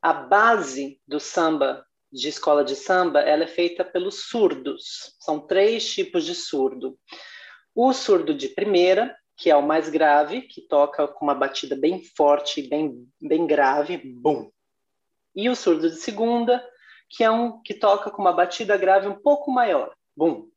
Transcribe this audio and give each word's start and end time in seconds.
a 0.00 0.12
base 0.12 1.00
do 1.06 1.18
samba, 1.18 1.84
de 2.10 2.28
escola 2.28 2.64
de 2.64 2.74
samba, 2.74 3.20
ela 3.20 3.44
é 3.44 3.46
feita 3.46 3.84
pelos 3.84 4.28
surdos. 4.28 5.16
São 5.20 5.40
três 5.40 5.92
tipos 5.92 6.24
de 6.24 6.34
surdo. 6.34 6.98
O 7.74 7.92
surdo 7.92 8.34
de 8.34 8.48
primeira, 8.48 9.16
que 9.36 9.50
é 9.50 9.56
o 9.56 9.66
mais 9.66 9.88
grave, 9.88 10.42
que 10.42 10.62
toca 10.62 11.06
com 11.06 11.24
uma 11.24 11.34
batida 11.34 11.76
bem 11.76 12.02
forte, 12.16 12.62
bem, 12.62 13.06
bem 13.20 13.46
grave, 13.46 13.98
bum. 13.98 14.50
E 15.34 15.48
o 15.48 15.54
surdo 15.54 15.88
de 15.90 15.96
segunda, 15.96 16.64
que 17.08 17.22
é 17.22 17.30
um 17.30 17.62
que 17.62 17.74
toca 17.74 18.10
com 18.10 18.20
uma 18.20 18.32
batida 18.32 18.76
grave 18.76 19.06
um 19.06 19.20
pouco 19.20 19.50
maior, 19.50 19.94
bum. 20.16 20.50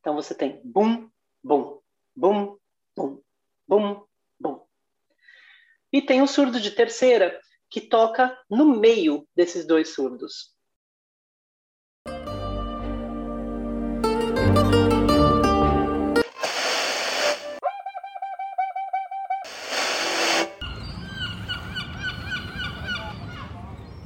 Então 0.00 0.14
você 0.14 0.34
tem 0.34 0.60
bum, 0.64 1.08
bum, 1.44 1.78
bum, 2.16 2.56
bum, 2.96 3.20
bum, 3.68 4.04
bum. 4.40 4.60
E 5.92 6.00
tem 6.00 6.22
o 6.22 6.26
surdo 6.26 6.58
de 6.58 6.70
terceira, 6.70 7.38
que 7.72 7.80
toca 7.80 8.38
no 8.50 8.78
meio 8.78 9.26
desses 9.34 9.66
dois 9.66 9.94
surdos. 9.94 10.52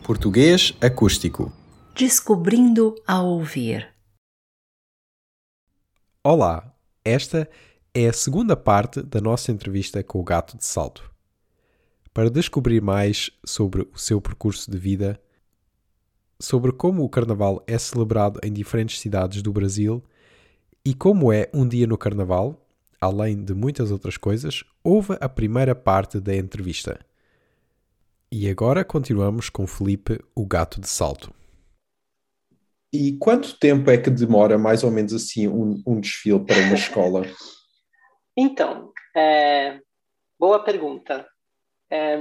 Português 0.06 0.72
acústico. 0.80 1.52
Descobrindo 1.92 2.94
a 3.04 3.20
ouvir. 3.20 3.92
Olá, 6.22 6.72
esta 7.04 7.50
é 7.92 8.06
a 8.06 8.12
segunda 8.12 8.56
parte 8.56 9.02
da 9.02 9.20
nossa 9.20 9.50
entrevista 9.50 10.04
com 10.04 10.20
o 10.20 10.22
Gato 10.22 10.56
de 10.56 10.64
Salto. 10.64 11.15
Para 12.16 12.30
descobrir 12.30 12.80
mais 12.80 13.30
sobre 13.44 13.82
o 13.92 13.98
seu 13.98 14.22
percurso 14.22 14.70
de 14.70 14.78
vida, 14.78 15.20
sobre 16.40 16.72
como 16.72 17.04
o 17.04 17.10
Carnaval 17.10 17.62
é 17.66 17.76
celebrado 17.76 18.40
em 18.42 18.50
diferentes 18.50 19.00
cidades 19.00 19.42
do 19.42 19.52
Brasil 19.52 20.02
e 20.82 20.94
como 20.94 21.30
é 21.30 21.50
um 21.52 21.68
dia 21.68 21.86
no 21.86 21.98
Carnaval, 21.98 22.66
além 22.98 23.44
de 23.44 23.52
muitas 23.52 23.90
outras 23.90 24.16
coisas, 24.16 24.64
houve 24.82 25.18
a 25.20 25.28
primeira 25.28 25.74
parte 25.74 26.18
da 26.18 26.34
entrevista. 26.34 26.98
E 28.32 28.48
agora 28.48 28.82
continuamos 28.82 29.50
com 29.50 29.66
Felipe, 29.66 30.18
o 30.34 30.46
gato 30.46 30.80
de 30.80 30.88
salto. 30.88 31.30
E 32.94 33.18
quanto 33.18 33.58
tempo 33.58 33.90
é 33.90 33.98
que 33.98 34.08
demora 34.08 34.56
mais 34.56 34.82
ou 34.82 34.90
menos 34.90 35.12
assim 35.12 35.48
um, 35.48 35.82
um 35.86 36.00
desfile 36.00 36.42
para 36.42 36.56
uma 36.62 36.76
escola? 36.76 37.24
Então, 38.38 38.92
é, 39.16 39.80
boa 40.38 40.62
pergunta. 40.62 41.26
É, 41.96 42.18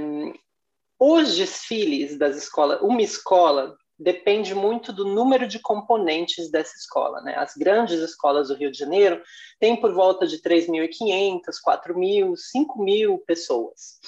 os 0.98 1.36
desfiles 1.36 2.18
das 2.18 2.36
escolas, 2.36 2.80
uma 2.80 3.02
escola 3.02 3.76
depende 3.98 4.54
muito 4.54 4.92
do 4.92 5.04
número 5.04 5.46
de 5.46 5.58
componentes 5.58 6.50
dessa 6.50 6.76
escola. 6.76 7.20
Né? 7.22 7.34
As 7.36 7.54
grandes 7.54 7.98
escolas 8.00 8.48
do 8.48 8.54
Rio 8.54 8.70
de 8.70 8.78
Janeiro 8.78 9.22
têm 9.58 9.76
por 9.76 9.92
volta 9.92 10.26
de 10.26 10.40
3.500, 10.40 11.40
4.000, 11.66 12.32
5.000 12.32 13.18
pessoas. 13.26 13.98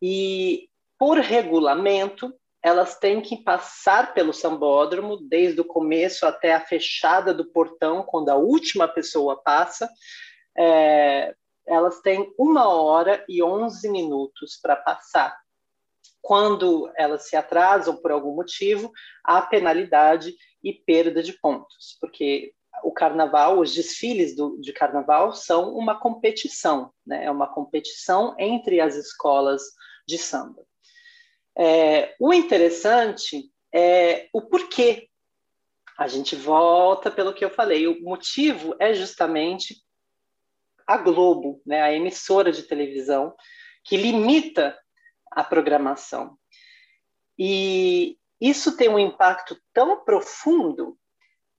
E 0.00 0.68
por 0.98 1.18
regulamento, 1.18 2.32
elas 2.62 2.98
têm 2.98 3.20
que 3.20 3.36
passar 3.36 4.14
pelo 4.14 4.32
sambódromo, 4.32 5.16
desde 5.16 5.60
o 5.60 5.64
começo 5.64 6.26
até 6.26 6.54
a 6.54 6.60
fechada 6.60 7.32
do 7.32 7.44
portão, 7.44 8.02
quando 8.02 8.30
a 8.30 8.36
última 8.36 8.88
pessoa 8.88 9.40
passa. 9.42 9.88
É, 10.56 11.34
elas 11.68 12.00
têm 12.00 12.32
uma 12.38 12.68
hora 12.68 13.24
e 13.28 13.42
onze 13.42 13.88
minutos 13.88 14.58
para 14.60 14.74
passar. 14.74 15.38
Quando 16.20 16.90
elas 16.96 17.28
se 17.28 17.36
atrasam 17.36 17.96
por 17.96 18.10
algum 18.10 18.34
motivo, 18.34 18.90
há 19.22 19.40
penalidade 19.42 20.34
e 20.62 20.72
perda 20.72 21.22
de 21.22 21.32
pontos, 21.34 21.96
porque 22.00 22.52
o 22.82 22.92
carnaval, 22.92 23.58
os 23.58 23.74
desfiles 23.74 24.34
do, 24.34 24.60
de 24.60 24.72
carnaval 24.72 25.32
são 25.32 25.74
uma 25.74 25.98
competição, 25.98 26.92
né? 27.06 27.24
é 27.24 27.30
uma 27.30 27.46
competição 27.46 28.34
entre 28.38 28.80
as 28.80 28.96
escolas 28.96 29.62
de 30.06 30.18
samba. 30.18 30.64
É, 31.56 32.14
o 32.20 32.32
interessante 32.32 33.50
é 33.74 34.28
o 34.32 34.42
porquê. 34.42 35.08
A 35.98 36.06
gente 36.06 36.36
volta 36.36 37.10
pelo 37.10 37.34
que 37.34 37.44
eu 37.44 37.50
falei. 37.50 37.88
O 37.88 38.00
motivo 38.02 38.76
é 38.78 38.94
justamente 38.94 39.74
a 40.88 40.96
Globo, 40.96 41.60
né, 41.66 41.82
a 41.82 41.92
emissora 41.92 42.50
de 42.50 42.62
televisão, 42.62 43.34
que 43.84 43.96
limita 43.96 44.76
a 45.30 45.44
programação. 45.44 46.36
E 47.38 48.16
isso 48.40 48.76
tem 48.76 48.88
um 48.88 48.98
impacto 48.98 49.56
tão 49.72 50.04
profundo 50.04 50.98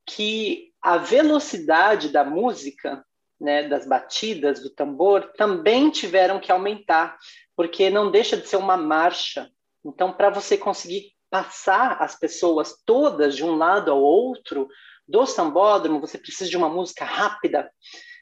que 0.06 0.74
a 0.82 0.98
velocidade 0.98 2.10
da 2.10 2.24
música, 2.26 3.06
né, 3.40 3.68
das 3.68 3.86
batidas 3.86 4.62
do 4.62 4.70
tambor, 4.70 5.32
também 5.38 5.92
tiveram 5.92 6.40
que 6.40 6.52
aumentar, 6.52 7.18
porque 7.56 7.90
não 7.90 8.10
deixa 8.10 8.36
de 8.36 8.48
ser 8.48 8.58
uma 8.58 8.76
marcha 8.76 9.50
então, 9.86 10.12
para 10.12 10.30
você 10.30 10.58
conseguir 10.58 11.14
passar 11.30 12.02
as 12.02 12.16
pessoas 12.18 12.76
todas 12.86 13.36
de 13.36 13.44
um 13.44 13.56
lado 13.56 13.92
ao 13.92 14.02
outro 14.02 14.68
do 15.08 15.26
sambódromo, 15.26 16.00
você 16.00 16.18
precisa 16.18 16.50
de 16.50 16.58
uma 16.58 16.70
música 16.70 17.06
rápida 17.06 17.72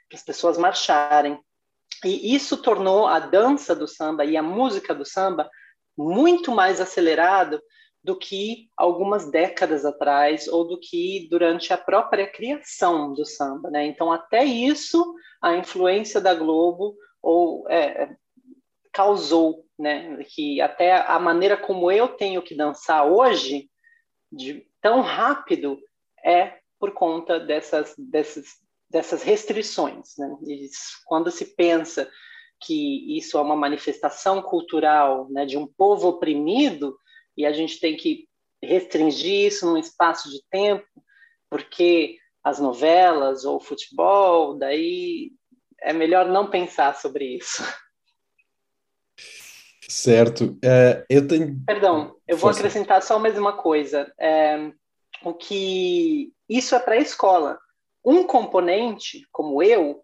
para 0.07 0.17
as 0.17 0.23
pessoas 0.23 0.57
marcharem. 0.57 1.39
E 2.03 2.35
isso 2.35 2.57
tornou 2.57 3.07
a 3.07 3.19
dança 3.19 3.75
do 3.75 3.87
samba 3.87 4.23
e 4.25 4.37
a 4.37 4.43
música 4.43 4.93
do 4.93 5.05
samba 5.05 5.49
muito 5.97 6.51
mais 6.51 6.79
acelerado 6.79 7.61
do 8.03 8.17
que 8.17 8.69
algumas 8.77 9.29
décadas 9.29 9.83
atrás 9.83 10.47
ou 10.47 10.65
do 10.65 10.79
que 10.79 11.27
durante 11.29 11.73
a 11.73 11.77
própria 11.77 12.25
criação 12.25 13.13
do 13.13 13.25
samba, 13.25 13.69
né? 13.69 13.85
Então 13.85 14.11
até 14.11 14.43
isso 14.45 15.15
a 15.41 15.55
influência 15.55 16.21
da 16.21 16.33
Globo 16.33 16.95
ou 17.21 17.67
é, 17.69 18.15
causou, 18.93 19.65
né? 19.77 20.23
Que 20.23 20.61
até 20.61 21.01
a 21.01 21.19
maneira 21.19 21.57
como 21.57 21.91
eu 21.91 22.07
tenho 22.09 22.41
que 22.41 22.55
dançar 22.55 23.05
hoje, 23.05 23.69
de 24.31 24.65
tão 24.81 25.01
rápido, 25.01 25.77
é 26.23 26.59
por 26.79 26.91
conta 26.91 27.39
dessas, 27.39 27.93
dessas, 27.97 28.45
dessas 28.89 29.23
restrições. 29.23 30.15
Né? 30.17 30.35
E 30.47 30.69
quando 31.05 31.31
se 31.31 31.55
pensa 31.55 32.09
que 32.59 33.17
isso 33.17 33.37
é 33.37 33.41
uma 33.41 33.55
manifestação 33.55 34.41
cultural 34.41 35.29
né, 35.29 35.45
de 35.45 35.57
um 35.57 35.67
povo 35.67 36.07
oprimido, 36.09 36.97
e 37.35 37.45
a 37.45 37.53
gente 37.53 37.79
tem 37.79 37.95
que 37.95 38.27
restringir 38.63 39.47
isso 39.47 39.65
num 39.65 39.77
espaço 39.77 40.29
de 40.29 40.41
tempo, 40.49 40.87
porque 41.49 42.17
as 42.43 42.59
novelas 42.59 43.45
ou 43.45 43.57
o 43.57 43.61
futebol, 43.61 44.57
daí 44.57 45.31
é 45.81 45.93
melhor 45.93 46.27
não 46.27 46.49
pensar 46.49 46.95
sobre 46.95 47.37
isso. 47.37 47.63
Certo. 49.87 50.57
Uh, 50.63 51.05
eu 51.09 51.27
tenho. 51.27 51.63
Perdão, 51.65 52.15
eu 52.27 52.35
vou 52.35 52.49
acrescentar 52.49 53.01
só 53.01 53.17
mais 53.19 53.37
uma 53.37 53.53
coisa. 53.53 54.11
É, 54.19 54.71
o 55.23 55.33
que 55.33 56.33
isso 56.49 56.75
é 56.75 56.79
para 56.79 56.95
a 56.95 56.99
escola. 56.99 57.57
Um 58.07 58.23
componente, 58.23 59.27
como 59.33 59.61
eu, 59.61 60.01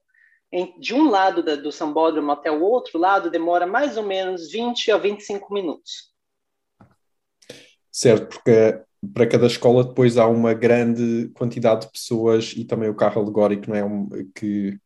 de 0.77 0.93
um 0.93 1.09
lado 1.09 1.41
da, 1.41 1.55
do 1.55 1.71
sambódromo 1.71 2.33
até 2.33 2.51
o 2.51 2.61
outro 2.61 2.99
lado, 2.99 3.31
demora 3.31 3.65
mais 3.65 3.95
ou 3.95 4.03
menos 4.03 4.51
20 4.51 4.91
a 4.91 4.97
25 4.97 5.53
minutos. 5.53 6.11
Certo, 7.89 8.27
porque 8.27 8.81
para 9.13 9.25
cada 9.25 9.47
escola 9.47 9.85
depois 9.85 10.17
há 10.17 10.27
uma 10.27 10.53
grande 10.53 11.29
quantidade 11.33 11.85
de 11.85 11.91
pessoas 11.93 12.53
e 12.57 12.65
também 12.65 12.89
o 12.89 12.95
carro 12.95 13.21
alegórico 13.21 13.69
não 13.69 14.09
é 14.13 14.23
que, 14.35 14.77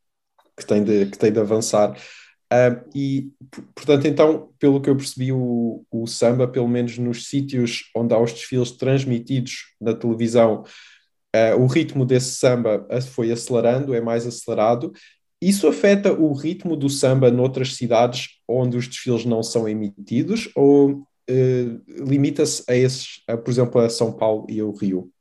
que, 0.56 0.66
tem 0.66 0.84
de, 0.84 1.08
que 1.08 1.18
tem 1.18 1.32
de 1.32 1.40
avançar. 1.40 1.98
Uh, 2.54 2.90
e, 2.96 3.32
portanto, 3.76 4.08
então, 4.08 4.54
pelo 4.58 4.80
que 4.80 4.90
eu 4.90 4.96
percebi, 4.96 5.34
o, 5.34 5.84
o 5.92 6.08
samba, 6.08 6.48
pelo 6.48 6.68
menos 6.68 6.98
nos 6.98 7.28
sítios 7.28 7.90
onde 7.96 8.14
há 8.14 8.20
os 8.20 8.32
desfiles 8.32 8.72
transmitidos 8.72 9.76
na 9.82 9.94
televisão, 9.94 10.64
uh, 11.56 11.62
o 11.62 11.68
ritmo 11.68 12.06
desse 12.06 12.36
samba 12.36 12.88
foi 13.14 13.32
acelerando, 13.32 13.94
é 13.94 14.02
mais 14.02 14.26
acelerado. 14.26 14.92
Isso 15.42 15.68
afeta 15.68 16.12
o 16.12 16.34
ritmo 16.34 16.76
do 16.76 16.90
samba 16.90 17.30
noutras 17.30 17.76
cidades 17.76 18.40
onde 18.48 18.78
os 18.78 18.88
desfiles 18.88 19.26
não 19.26 19.44
são 19.44 19.68
emitidos 19.68 20.50
ou 20.56 20.92
uh, 21.30 21.84
limita-se 21.88 22.64
a 22.68 22.76
esses, 22.76 23.22
a, 23.28 23.38
por 23.38 23.52
exemplo, 23.52 23.82
a 23.82 23.90
São 23.90 24.12
Paulo 24.12 24.48
e 24.50 24.60
ao 24.60 24.72
Rio? 24.72 25.12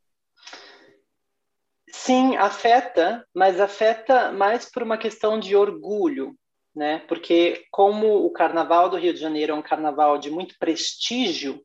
Sim, 1.92 2.36
afeta, 2.36 3.26
mas 3.34 3.58
afeta 3.58 4.30
mais 4.30 4.70
por 4.70 4.82
uma 4.82 4.96
questão 4.96 5.40
de 5.40 5.56
orgulho, 5.56 6.36
né? 6.74 7.00
Porque 7.08 7.64
como 7.70 8.24
o 8.24 8.30
Carnaval 8.30 8.88
do 8.88 8.96
Rio 8.96 9.12
de 9.12 9.20
Janeiro 9.20 9.52
é 9.52 9.54
um 9.54 9.62
carnaval 9.62 10.18
de 10.18 10.30
muito 10.30 10.54
prestígio, 10.58 11.60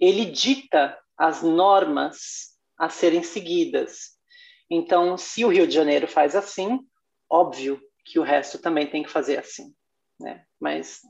ele 0.00 0.24
dita 0.24 0.98
as 1.16 1.42
normas 1.42 2.51
a 2.78 2.88
serem 2.88 3.22
seguidas. 3.22 4.12
Então, 4.70 5.16
se 5.16 5.44
o 5.44 5.48
Rio 5.48 5.66
de 5.66 5.74
Janeiro 5.74 6.08
faz 6.08 6.34
assim, 6.34 6.80
óbvio 7.30 7.80
que 8.04 8.18
o 8.18 8.22
resto 8.22 8.58
também 8.58 8.88
tem 8.88 9.02
que 9.02 9.10
fazer 9.10 9.38
assim, 9.38 9.72
né? 10.18 10.44
Mas 10.60 11.00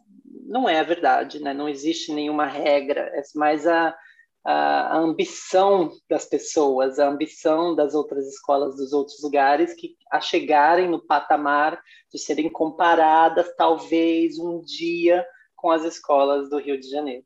não 0.46 0.68
é 0.68 0.80
a 0.80 0.84
verdade, 0.84 1.40
né? 1.40 1.54
Não 1.54 1.68
existe 1.68 2.12
nenhuma 2.12 2.46
regra, 2.46 3.10
é 3.14 3.22
mais 3.34 3.66
a 3.66 3.96
a, 4.44 4.98
ambição 4.98 5.90
das 6.08 6.26
pessoas, 6.26 6.98
a 6.98 7.08
ambição 7.08 7.74
das 7.74 7.94
outras 7.94 8.26
escolas 8.26 8.76
dos 8.76 8.92
outros 8.92 9.22
lugares 9.22 9.74
que 9.74 9.96
a 10.10 10.20
chegarem 10.20 10.88
no 10.88 11.04
patamar 11.04 11.80
de 12.10 12.18
serem 12.18 12.50
comparadas 12.50 13.54
talvez 13.56 14.38
um 14.38 14.60
dia 14.60 15.24
com 15.56 15.70
as 15.70 15.84
escolas 15.84 16.50
do 16.50 16.58
Rio 16.58 16.78
de 16.78 16.88
Janeiro. 16.88 17.24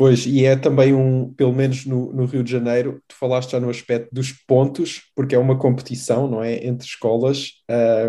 Pois, 0.00 0.24
e 0.24 0.46
é 0.46 0.56
também 0.56 0.94
um, 0.94 1.30
pelo 1.34 1.52
menos 1.52 1.84
no, 1.84 2.10
no, 2.10 2.24
Rio 2.24 2.42
de 2.42 2.50
Janeiro, 2.50 3.02
tu 3.06 3.14
falaste 3.14 3.50
já 3.50 3.60
no 3.60 3.68
aspecto 3.68 4.08
dos 4.10 4.32
pontos, 4.32 5.02
porque 5.14 5.34
é 5.34 5.38
uma 5.38 5.58
competição, 5.58 6.26
não 6.26 6.42
é? 6.42 6.54
Entre 6.66 6.86
escolas 6.86 7.50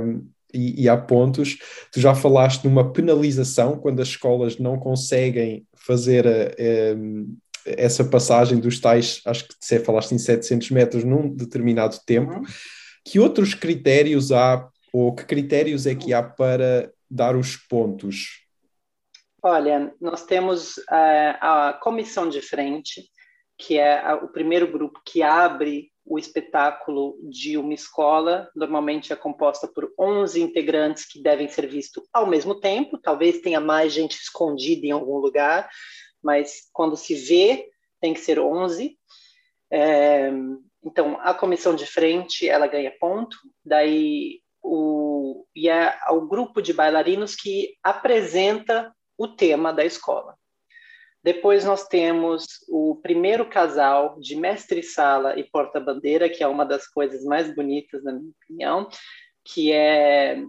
um, 0.02 0.26
e, 0.54 0.84
e, 0.84 0.88
há 0.88 0.96
pontos. 0.96 1.58
Tu 1.92 2.00
já 2.00 2.16
falaste 2.16 2.64
numa 2.64 2.94
penalização 2.94 3.78
quando 3.78 4.02
as 4.02 4.08
escolas 4.08 4.58
não 4.58 4.80
conseguem 4.80 5.66
fazer 5.76 6.26
um, 6.96 7.36
essa 7.66 8.06
passagem 8.06 8.58
dos 8.58 8.80
tais, 8.80 9.20
acho 9.26 9.50
que 9.50 9.56
você 9.60 9.78
falaste 9.78 10.14
em 10.14 10.18
700 10.18 10.72
metros 10.72 11.04
num 11.04 11.28
determinado 11.28 11.98
tempo. 12.06 12.36
Uhum. 12.36 12.44
Que 13.04 13.20
outros 13.20 13.54
critérios 13.54 14.32
há, 14.32 14.66
ou 14.94 15.14
que 15.14 15.26
critérios 15.26 15.86
é 15.86 15.94
que 15.94 16.14
há 16.14 16.24
para 16.24 16.90
dar 17.10 17.36
os 17.36 17.58
pontos? 17.58 18.50
Olha, 19.44 19.92
nós 20.00 20.24
temos 20.24 20.78
uh, 20.78 21.38
a 21.40 21.80
comissão 21.82 22.30
de 22.30 22.42
frente, 22.42 23.10
que 23.58 23.78
é 23.78 24.00
a, 24.00 24.16
o 24.16 24.28
primeiro 24.28 24.72
grupo 24.72 25.02
que 25.04 25.24
abre 25.24 25.92
o 26.06 26.20
espetáculo 26.20 27.18
de 27.28 27.58
uma 27.58 27.74
escola. 27.74 28.48
Normalmente 28.56 29.12
é 29.12 29.16
composta 29.16 29.68
por 29.68 29.92
11 30.00 30.42
integrantes 30.42 31.08
que 31.08 31.24
devem 31.24 31.48
ser 31.48 31.68
vistos 31.68 32.04
ao 32.14 32.28
mesmo 32.28 32.60
tempo. 32.60 33.00
Talvez 33.00 33.42
tenha 33.42 33.60
mais 33.60 33.92
gente 33.92 34.14
escondida 34.14 34.86
em 34.86 34.92
algum 34.92 35.18
lugar, 35.18 35.68
mas 36.22 36.70
quando 36.72 36.96
se 36.96 37.16
vê, 37.16 37.68
tem 38.00 38.14
que 38.14 38.20
ser 38.20 38.40
11. 38.40 38.96
É, 39.72 40.32
então, 40.84 41.18
a 41.22 41.34
comissão 41.34 41.76
de 41.76 41.88
frente, 41.88 42.48
ela 42.48 42.68
ganha 42.68 42.94
ponto. 43.00 43.36
Daí, 43.66 44.40
o, 44.62 45.46
e 45.56 45.68
é 45.68 45.98
o 46.10 46.28
grupo 46.28 46.62
de 46.62 46.74
bailarinos 46.74 47.36
que 47.36 47.76
apresenta 47.84 48.94
o 49.22 49.28
tema 49.28 49.72
da 49.72 49.86
escola. 49.86 50.36
Depois 51.24 51.64
nós 51.64 51.88
temos 51.88 52.48
o 52.68 53.00
primeiro 53.04 53.48
casal 53.48 54.20
de 54.20 54.36
mestre-sala 54.36 55.38
e 55.38 55.44
porta-bandeira, 55.44 56.28
que 56.28 56.44
é 56.44 56.48
uma 56.48 56.66
das 56.66 56.88
coisas 56.88 57.24
mais 57.24 57.54
bonitas, 57.54 58.04
na 58.04 58.14
minha 58.14 58.32
opinião, 58.32 58.90
que 59.46 59.72
é 59.72 60.44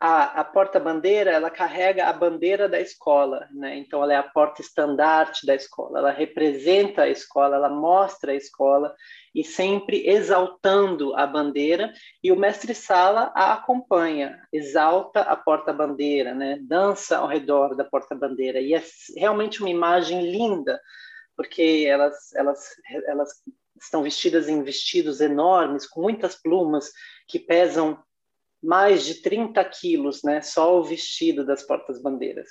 a, 0.00 0.40
a 0.40 0.44
porta-bandeira 0.44 1.30
ela 1.30 1.48
carrega 1.48 2.08
a 2.08 2.12
bandeira 2.12 2.68
da 2.68 2.80
escola, 2.80 3.48
né? 3.52 3.76
Então 3.76 4.02
ela 4.02 4.14
é 4.14 4.16
a 4.16 4.24
porta 4.24 4.60
estandarte 4.60 5.46
da 5.46 5.54
escola, 5.54 6.00
ela 6.00 6.10
representa 6.10 7.02
a 7.02 7.08
escola, 7.08 7.54
ela 7.54 7.70
mostra 7.70 8.32
a 8.32 8.34
escola 8.34 8.92
e 9.34 9.42
sempre 9.42 10.08
exaltando 10.08 11.14
a 11.16 11.26
bandeira 11.26 11.92
e 12.22 12.30
o 12.30 12.38
mestre 12.38 12.74
sala 12.74 13.32
a 13.34 13.54
acompanha, 13.54 14.40
exalta 14.52 15.22
a 15.22 15.36
porta-bandeira, 15.36 16.34
né? 16.34 16.58
Dança 16.62 17.18
ao 17.18 17.26
redor 17.26 17.74
da 17.74 17.84
porta-bandeira 17.84 18.60
e 18.60 18.74
é 18.74 18.82
realmente 19.16 19.60
uma 19.60 19.70
imagem 19.70 20.30
linda 20.30 20.80
porque 21.36 21.84
elas 21.88 22.32
elas 22.34 22.60
elas 23.06 23.30
estão 23.80 24.02
vestidas 24.02 24.48
em 24.48 24.62
vestidos 24.62 25.20
enormes 25.20 25.86
com 25.86 26.00
muitas 26.00 26.40
plumas 26.40 26.90
que 27.26 27.38
pesam 27.38 28.02
mais 28.62 29.04
de 29.04 29.20
30 29.20 29.62
quilos, 29.64 30.22
né? 30.22 30.40
Só 30.40 30.78
o 30.78 30.84
vestido 30.84 31.44
das 31.44 31.62
portas-bandeiras. 31.62 32.48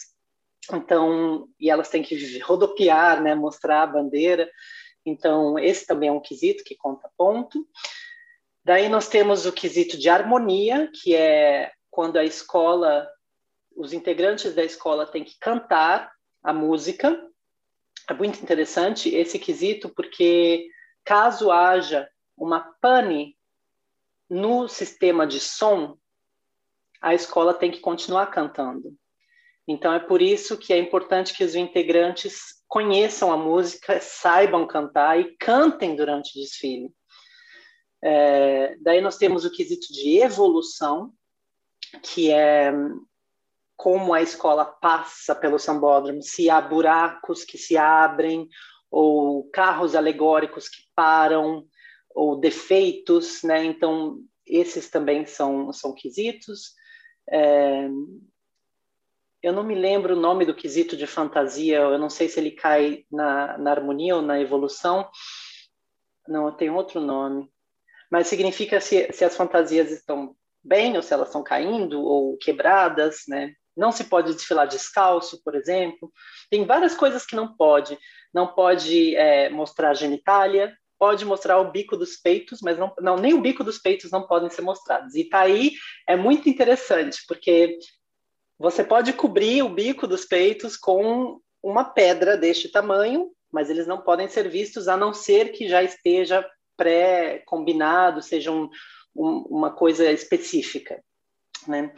Então, 0.71 1.47
e 1.59 1.69
elas 1.69 1.89
têm 1.89 2.03
que 2.03 2.39
rodopiar, 2.39 3.21
né? 3.21 3.33
Mostrar 3.35 3.83
a 3.83 3.87
bandeira. 3.87 4.49
Então, 5.05 5.59
esse 5.59 5.85
também 5.85 6.09
é 6.09 6.11
um 6.11 6.19
quesito 6.19 6.63
que 6.63 6.75
conta 6.75 7.09
ponto. 7.17 7.67
Daí 8.63 8.87
nós 8.87 9.07
temos 9.07 9.45
o 9.45 9.51
quesito 9.51 9.97
de 9.97 10.09
harmonia, 10.09 10.89
que 10.93 11.13
é 11.13 11.71
quando 11.91 12.17
a 12.17 12.23
escola, 12.23 13.09
os 13.75 13.91
integrantes 13.91 14.55
da 14.55 14.63
escola 14.63 15.05
têm 15.05 15.23
que 15.23 15.37
cantar 15.37 16.11
a 16.41 16.53
música. 16.53 17.21
É 18.09 18.13
muito 18.13 18.41
interessante 18.41 19.13
esse 19.13 19.37
quesito, 19.37 19.89
porque 19.89 20.67
caso 21.03 21.51
haja 21.51 22.09
uma 22.37 22.61
pane 22.81 23.37
no 24.29 24.67
sistema 24.67 25.27
de 25.27 25.39
som, 25.39 25.97
a 27.01 27.13
escola 27.13 27.53
tem 27.53 27.69
que 27.69 27.79
continuar 27.79 28.27
cantando. 28.27 28.95
Então 29.67 29.93
é 29.93 29.99
por 29.99 30.21
isso 30.21 30.57
que 30.57 30.73
é 30.73 30.77
importante 30.77 31.33
que 31.33 31.43
os 31.43 31.55
integrantes 31.55 32.62
conheçam 32.73 33.31
a 33.31 33.37
música, 33.37 33.99
saibam 34.01 34.65
cantar 34.65 35.19
e 35.19 35.37
cantem 35.37 35.95
durante 35.95 36.31
o 36.35 36.41
desfile. 36.41 36.91
É, 38.03 38.75
daí 38.81 38.99
nós 38.99 39.15
temos 39.15 39.45
o 39.45 39.51
quesito 39.51 39.93
de 39.93 40.17
evolução, 40.17 41.13
que 42.01 42.31
é 42.31 42.73
como 43.77 44.11
a 44.11 44.23
escola 44.23 44.65
passa 44.65 45.35
pelo 45.35 45.59
sambódromo, 45.59 46.23
se 46.23 46.49
há 46.49 46.59
buracos 46.59 47.43
que 47.43 47.59
se 47.59 47.77
abrem, 47.77 48.49
ou 48.89 49.47
carros 49.51 49.93
alegóricos 49.93 50.67
que 50.67 50.81
param, 50.95 51.67
ou 52.09 52.39
defeitos, 52.39 53.43
né? 53.43 53.63
Então, 53.65 54.17
esses 54.47 54.89
também 54.89 55.27
são, 55.27 55.71
são 55.71 55.93
quesitos. 55.93 56.73
É, 57.29 57.87
eu 59.43 59.51
não 59.51 59.63
me 59.63 59.75
lembro 59.75 60.15
o 60.15 60.19
nome 60.19 60.45
do 60.45 60.55
quesito 60.55 60.95
de 60.95 61.05
fantasia, 61.05 61.79
eu 61.79 61.99
não 61.99 62.09
sei 62.09 62.29
se 62.29 62.39
ele 62.39 62.51
cai 62.51 63.03
na, 63.11 63.57
na 63.57 63.71
harmonia 63.71 64.15
ou 64.15 64.21
na 64.21 64.39
evolução. 64.39 65.09
Não, 66.25 66.49
tem 66.55 66.69
outro 66.69 67.01
nome. 67.01 67.51
Mas 68.09 68.27
significa 68.27 68.79
se, 68.79 69.11
se 69.11 69.25
as 69.25 69.35
fantasias 69.35 69.91
estão 69.91 70.33
bem, 70.63 70.95
ou 70.95 71.03
se 71.03 71.13
elas 71.13 71.27
estão 71.27 71.43
caindo, 71.43 72.01
ou 72.01 72.37
quebradas, 72.37 73.23
né? 73.27 73.53
Não 73.75 73.91
se 73.91 74.05
pode 74.05 74.33
desfilar 74.33 74.65
descalço, 74.65 75.43
por 75.43 75.55
exemplo. 75.55 76.09
Tem 76.49 76.65
várias 76.65 76.95
coisas 76.95 77.25
que 77.25 77.35
não 77.35 77.53
pode. 77.57 77.97
Não 78.33 78.47
pode 78.47 79.13
é, 79.17 79.49
mostrar 79.49 79.93
genitália, 79.93 80.73
pode 80.97 81.25
mostrar 81.25 81.59
o 81.59 81.69
bico 81.69 81.97
dos 81.97 82.15
peitos, 82.15 82.59
mas 82.61 82.77
não, 82.77 82.93
não, 82.99 83.17
nem 83.17 83.33
o 83.33 83.41
bico 83.41 83.61
dos 83.61 83.77
peitos 83.77 84.09
não 84.09 84.25
podem 84.25 84.49
ser 84.49 84.61
mostrados. 84.61 85.15
E 85.15 85.27
tá 85.27 85.41
aí 85.41 85.73
é 86.07 86.15
muito 86.15 86.47
interessante, 86.47 87.25
porque 87.27 87.77
você 88.57 88.83
pode 88.83 89.13
cobrir 89.13 89.63
o 89.63 89.69
bico 89.69 90.07
dos 90.07 90.25
peitos 90.25 90.77
com 90.77 91.39
uma 91.61 91.83
pedra 91.83 92.37
deste 92.37 92.69
tamanho, 92.69 93.31
mas 93.51 93.69
eles 93.69 93.87
não 93.87 94.01
podem 94.01 94.27
ser 94.27 94.49
vistos 94.49 94.87
a 94.87 94.97
não 94.97 95.13
ser 95.13 95.51
que 95.51 95.67
já 95.67 95.83
esteja 95.83 96.45
pré-combinado, 96.75 98.21
seja 98.21 98.51
um, 98.51 98.69
um, 99.15 99.45
uma 99.49 99.71
coisa 99.71 100.11
específica. 100.11 101.03
Né? 101.67 101.93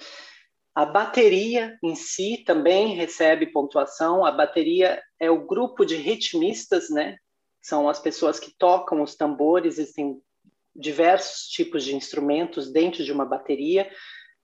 A 0.74 0.85
bateria 0.85 1.77
em 1.81 1.95
si 1.95 2.43
também 2.45 2.95
recebe 2.95 3.47
pontuação. 3.47 4.25
A 4.25 4.31
bateria 4.31 5.01
é 5.19 5.31
o 5.31 5.45
grupo 5.45 5.85
de 5.85 5.95
ritmistas, 5.95 6.89
né, 6.89 7.17
são 7.65 7.89
as 7.89 7.97
pessoas 7.97 8.39
que 8.39 8.53
tocam 8.59 9.01
os 9.01 9.15
tambores, 9.15 9.79
existem 9.79 10.21
diversos 10.75 11.47
tipos 11.47 11.83
de 11.83 11.95
instrumentos 11.95 12.71
dentro 12.71 13.03
de 13.03 13.12
uma 13.12 13.25
bateria. 13.25 13.89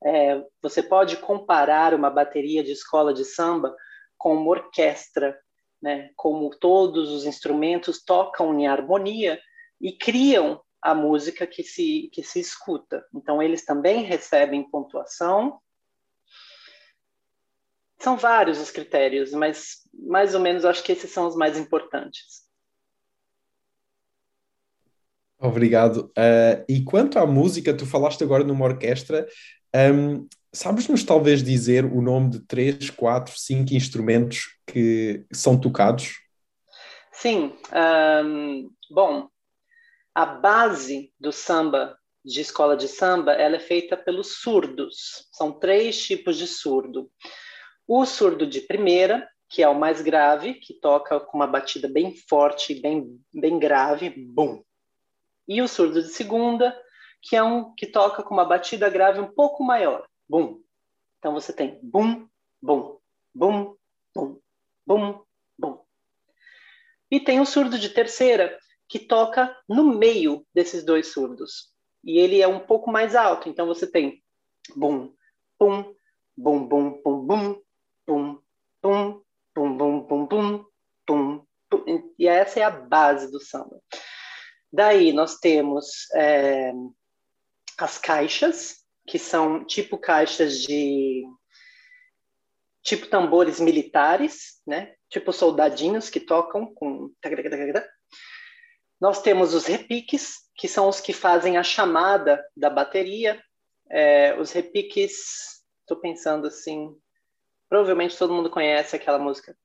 É, 0.03 0.43
você 0.61 0.81
pode 0.81 1.17
comparar 1.17 1.93
uma 1.93 2.09
bateria 2.09 2.63
de 2.63 2.71
escola 2.71 3.13
de 3.13 3.23
samba 3.23 3.75
com 4.17 4.35
uma 4.35 4.49
orquestra, 4.49 5.39
né? 5.81 6.11
como 6.15 6.49
todos 6.49 7.09
os 7.11 7.25
instrumentos 7.25 8.03
tocam 8.03 8.59
em 8.59 8.67
harmonia 8.67 9.39
e 9.79 9.91
criam 9.91 10.61
a 10.81 10.95
música 10.95 11.45
que 11.45 11.63
se, 11.63 12.09
que 12.11 12.23
se 12.23 12.39
escuta. 12.39 13.05
Então, 13.13 13.41
eles 13.41 13.63
também 13.63 14.03
recebem 14.03 14.69
pontuação. 14.69 15.59
São 17.99 18.17
vários 18.17 18.59
os 18.59 18.71
critérios, 18.71 19.31
mas 19.31 19.87
mais 19.93 20.33
ou 20.33 20.41
menos 20.41 20.65
acho 20.65 20.83
que 20.83 20.91
esses 20.91 21.11
são 21.11 21.27
os 21.27 21.35
mais 21.35 21.57
importantes. 21.57 22.49
Obrigado. 25.37 26.11
Uh, 26.17 26.63
e 26.69 26.83
quanto 26.83 27.17
à 27.17 27.25
música, 27.25 27.75
tu 27.75 27.85
falaste 27.85 28.23
agora 28.23 28.43
numa 28.43 28.65
orquestra, 28.65 29.27
um, 29.75 30.27
sabes-nos 30.53 31.03
talvez 31.03 31.43
dizer 31.43 31.85
o 31.85 32.01
nome 32.01 32.31
de 32.31 32.39
três, 32.39 32.89
quatro, 32.89 33.37
cinco 33.37 33.73
instrumentos 33.73 34.57
que 34.65 35.25
são 35.31 35.59
tocados? 35.59 36.19
Sim. 37.11 37.53
Um, 38.25 38.69
bom, 38.89 39.27
a 40.13 40.25
base 40.25 41.13
do 41.19 41.31
samba, 41.31 41.97
de 42.23 42.41
escola 42.41 42.75
de 42.75 42.87
samba, 42.87 43.33
ela 43.33 43.55
é 43.55 43.59
feita 43.59 43.95
pelos 43.95 44.41
surdos. 44.41 45.27
São 45.31 45.51
três 45.51 46.03
tipos 46.03 46.37
de 46.37 46.47
surdo. 46.47 47.09
O 47.87 48.05
surdo 48.05 48.45
de 48.45 48.61
primeira, 48.61 49.27
que 49.49 49.61
é 49.61 49.67
o 49.67 49.77
mais 49.77 50.01
grave, 50.01 50.55
que 50.55 50.73
toca 50.73 51.19
com 51.19 51.37
uma 51.37 51.47
batida 51.47 51.87
bem 51.87 52.15
forte, 52.29 52.75
bem, 52.75 53.19
bem 53.33 53.59
grave, 53.59 54.09
bum, 54.09 54.63
e 55.47 55.61
o 55.61 55.67
surdo 55.67 56.01
de 56.01 56.07
segunda, 56.07 56.73
que 57.21 57.35
é 57.35 57.43
um 57.43 57.73
que 57.75 57.85
toca 57.85 58.23
com 58.23 58.33
uma 58.33 58.45
batida 58.45 58.89
grave 58.89 59.19
um 59.19 59.31
pouco 59.31 59.63
maior. 59.63 60.05
Bum. 60.27 60.61
Então 61.19 61.33
você 61.33 61.53
tem 61.53 61.79
bum, 61.83 62.27
bum, 62.61 62.97
bum, 63.33 63.75
bum, 64.15 65.23
bum, 65.57 65.85
E 67.09 67.19
tem 67.19 67.39
o 67.39 67.45
surdo 67.45 67.77
de 67.77 67.89
terceira, 67.89 68.57
que 68.89 68.99
toca 68.99 69.55
no 69.69 69.83
meio 69.83 70.45
desses 70.53 70.83
dois 70.83 71.13
surdos. 71.13 71.71
E 72.03 72.17
ele 72.17 72.41
é 72.41 72.47
um 72.47 72.59
pouco 72.59 72.91
mais 72.91 73.15
alto, 73.15 73.47
então 73.47 73.67
você 73.67 73.85
tem 73.89 74.21
bum, 74.75 75.13
bum, 75.59 75.93
bum, 76.35 76.67
bum, 76.67 77.01
bum, 77.01 77.25
bum, 77.25 77.61
bum, 78.07 78.41
bum, 78.81 79.23
bum, 79.55 79.77
bum, 79.77 80.05
bum, 80.05 80.25
bum, 80.27 80.65
bum. 81.07 81.45
E 82.17 82.27
essa 82.27 82.59
é 82.59 82.63
a 82.63 82.71
base 82.71 83.31
do 83.31 83.39
samba. 83.39 83.79
Daí 84.73 85.13
nós 85.13 85.37
temos 85.37 86.09
é, 86.15 86.73
as 87.83 87.97
caixas, 87.97 88.77
que 89.07 89.17
são 89.19 89.65
tipo 89.65 89.97
caixas 89.97 90.59
de 90.61 91.23
tipo 92.83 93.07
tambores 93.07 93.59
militares, 93.59 94.61
né? 94.65 94.93
Tipo 95.09 95.31
soldadinhos 95.31 96.09
que 96.09 96.19
tocam 96.19 96.73
com 96.73 97.11
nós 99.01 99.19
temos 99.19 99.55
os 99.55 99.65
repiques, 99.65 100.35
que 100.55 100.67
são 100.67 100.87
os 100.87 101.01
que 101.01 101.11
fazem 101.11 101.57
a 101.57 101.63
chamada 101.63 102.39
da 102.55 102.69
bateria. 102.69 103.43
É, 103.89 104.39
os 104.39 104.51
repiques, 104.51 105.63
estou 105.81 105.97
pensando 105.99 106.45
assim, 106.45 106.95
provavelmente 107.67 108.15
todo 108.15 108.31
mundo 108.31 108.51
conhece 108.51 108.95
aquela 108.95 109.17
música. 109.17 109.57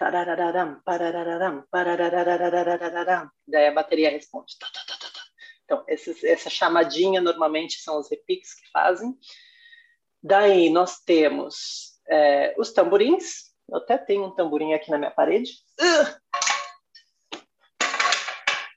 Daí 3.46 3.66
a 3.66 3.74
bateria 3.74 4.08
responde. 4.08 4.54
Então, 5.66 5.84
esses, 5.88 6.22
essa 6.22 6.48
chamadinha 6.48 7.20
normalmente 7.20 7.82
são 7.82 7.98
os 7.98 8.08
repiques 8.08 8.54
que 8.54 8.70
fazem. 8.70 9.18
Daí 10.22 10.70
nós 10.70 11.00
temos 11.00 12.00
é, 12.08 12.54
os 12.56 12.72
tamborins. 12.72 13.52
Eu 13.68 13.78
até 13.78 13.98
tenho 13.98 14.26
um 14.26 14.34
tamborim 14.34 14.74
aqui 14.74 14.92
na 14.92 14.98
minha 14.98 15.10
parede. 15.10 15.50
Uh! 15.80 16.26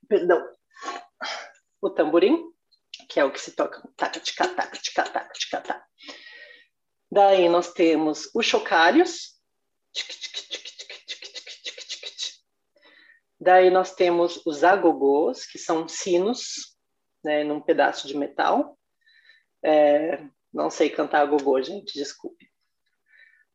Perdão. 0.07 0.43
O 1.79 1.91
tamborim, 1.91 2.43
que 3.07 3.19
é 3.19 3.23
o 3.23 3.31
que 3.31 3.39
se 3.39 3.51
toca. 3.55 3.87
Daí 7.11 7.47
nós 7.49 7.71
temos 7.71 8.31
os 8.33 8.45
chocalhos. 8.47 9.39
Daí 13.39 13.69
nós 13.69 13.93
temos 13.93 14.41
os 14.43 14.63
agogôs, 14.63 15.45
que 15.45 15.59
são 15.59 15.87
sinos 15.87 16.68
né, 17.23 17.43
num 17.43 17.59
pedaço 17.59 18.07
de 18.07 18.17
metal. 18.17 18.77
É, 19.63 20.23
não 20.53 20.69
sei 20.69 20.89
cantar 20.89 21.25
gogô, 21.25 21.61
gente, 21.61 21.93
desculpe. 21.93 22.49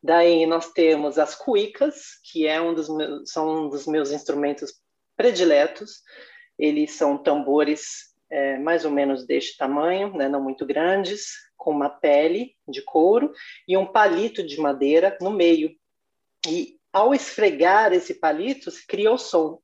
Daí 0.02 0.44
nós 0.46 0.70
temos 0.72 1.18
as 1.18 1.34
cuicas, 1.34 2.20
que 2.30 2.46
é 2.46 2.60
um 2.60 2.74
dos 2.74 2.88
meus, 2.88 3.30
são 3.30 3.64
um 3.64 3.68
dos 3.68 3.86
meus 3.86 4.10
instrumentos 4.10 4.74
prediletos. 5.16 6.02
Eles 6.58 6.92
são 6.92 7.16
tambores 7.16 8.14
é, 8.30 8.58
mais 8.58 8.84
ou 8.84 8.90
menos 8.90 9.26
deste 9.26 9.56
tamanho, 9.56 10.14
né, 10.14 10.28
não 10.28 10.42
muito 10.42 10.66
grandes, 10.66 11.32
com 11.56 11.70
uma 11.70 11.88
pele 11.88 12.54
de 12.68 12.82
couro 12.82 13.32
e 13.66 13.76
um 13.76 13.86
palito 13.86 14.46
de 14.46 14.60
madeira 14.60 15.16
no 15.20 15.30
meio. 15.30 15.74
E 16.46 16.78
ao 16.92 17.14
esfregar 17.14 17.92
esse 17.92 18.14
palito, 18.14 18.70
se 18.70 18.86
cria 18.86 19.10
o 19.10 19.18
som. 19.18 19.60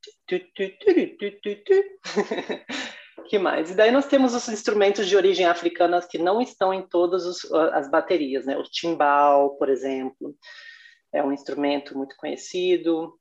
que 3.31 3.39
mais? 3.39 3.71
E 3.71 3.75
daí 3.77 3.93
nós 3.93 4.07
temos 4.07 4.35
os 4.35 4.49
instrumentos 4.49 5.07
de 5.07 5.17
origem 5.17 5.47
africana 5.47 6.03
que 6.03 6.19
não 6.19 6.43
estão 6.43 6.75
em 6.75 6.83
todas 6.83 7.25
os, 7.25 7.53
as 7.73 7.89
baterias, 7.89 8.45
né? 8.45 8.59
O 8.59 8.65
timbal, 8.65 9.51
por 9.51 9.69
exemplo, 9.69 10.37
é 11.13 11.23
um 11.23 11.31
instrumento 11.31 11.97
muito 11.97 12.17
conhecido. 12.17 13.17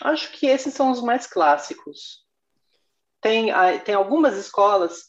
Acho 0.00 0.32
que 0.32 0.46
esses 0.46 0.72
são 0.72 0.90
os 0.90 1.02
mais 1.02 1.26
clássicos. 1.26 2.24
Tem, 3.20 3.50
tem 3.84 3.94
algumas 3.94 4.38
escolas, 4.38 5.04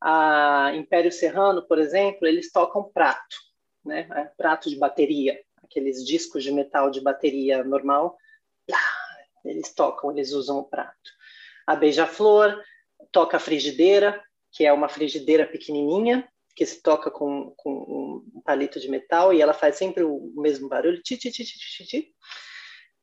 a 0.00 0.72
Império 0.74 1.12
Serrano, 1.12 1.64
por 1.68 1.78
exemplo, 1.78 2.26
eles 2.26 2.50
tocam 2.50 2.90
prato, 2.92 3.36
né? 3.84 4.08
É, 4.12 4.24
prato 4.36 4.68
de 4.68 4.76
bateria, 4.76 5.38
aqueles 5.62 6.04
discos 6.04 6.42
de 6.42 6.50
metal 6.50 6.90
de 6.90 7.00
bateria 7.00 7.62
normal. 7.62 8.18
Eles 9.44 9.72
tocam, 9.72 10.10
eles 10.10 10.32
usam 10.32 10.58
o 10.58 10.64
prato. 10.64 11.10
A 11.64 11.76
beija-flor 11.76 12.60
toca 13.12 13.36
a 13.36 13.40
frigideira, 13.40 14.22
que 14.50 14.64
é 14.64 14.72
uma 14.72 14.88
frigideira 14.88 15.46
pequenininha, 15.46 16.28
que 16.54 16.66
se 16.66 16.82
toca 16.82 17.10
com, 17.10 17.52
com 17.56 18.22
um 18.36 18.42
palito 18.44 18.78
de 18.78 18.88
metal 18.88 19.32
e 19.32 19.40
ela 19.40 19.54
faz 19.54 19.76
sempre 19.76 20.02
o 20.02 20.32
mesmo 20.36 20.68
barulho. 20.68 21.02
Ti, 21.02 21.16
ti, 21.16 21.30
ti, 21.30 21.44
ti, 21.44 21.86
ti, 21.86 22.14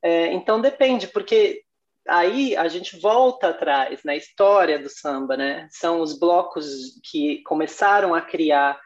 É, 0.01 0.34
então 0.34 0.62
depende, 0.62 1.08
porque 1.08 1.63
aí 2.08 2.56
a 2.56 2.68
gente 2.68 3.00
volta 3.00 3.50
atrás 3.50 4.01
na 4.04 4.16
história 4.16 4.80
do 4.80 4.89
samba, 4.89 5.36
né? 5.36 5.68
São 5.72 6.01
os 6.01 6.18
blocos 6.18 7.00
que 7.10 7.42
começaram 7.44 8.13
a 8.13 8.22
criar 8.22 8.80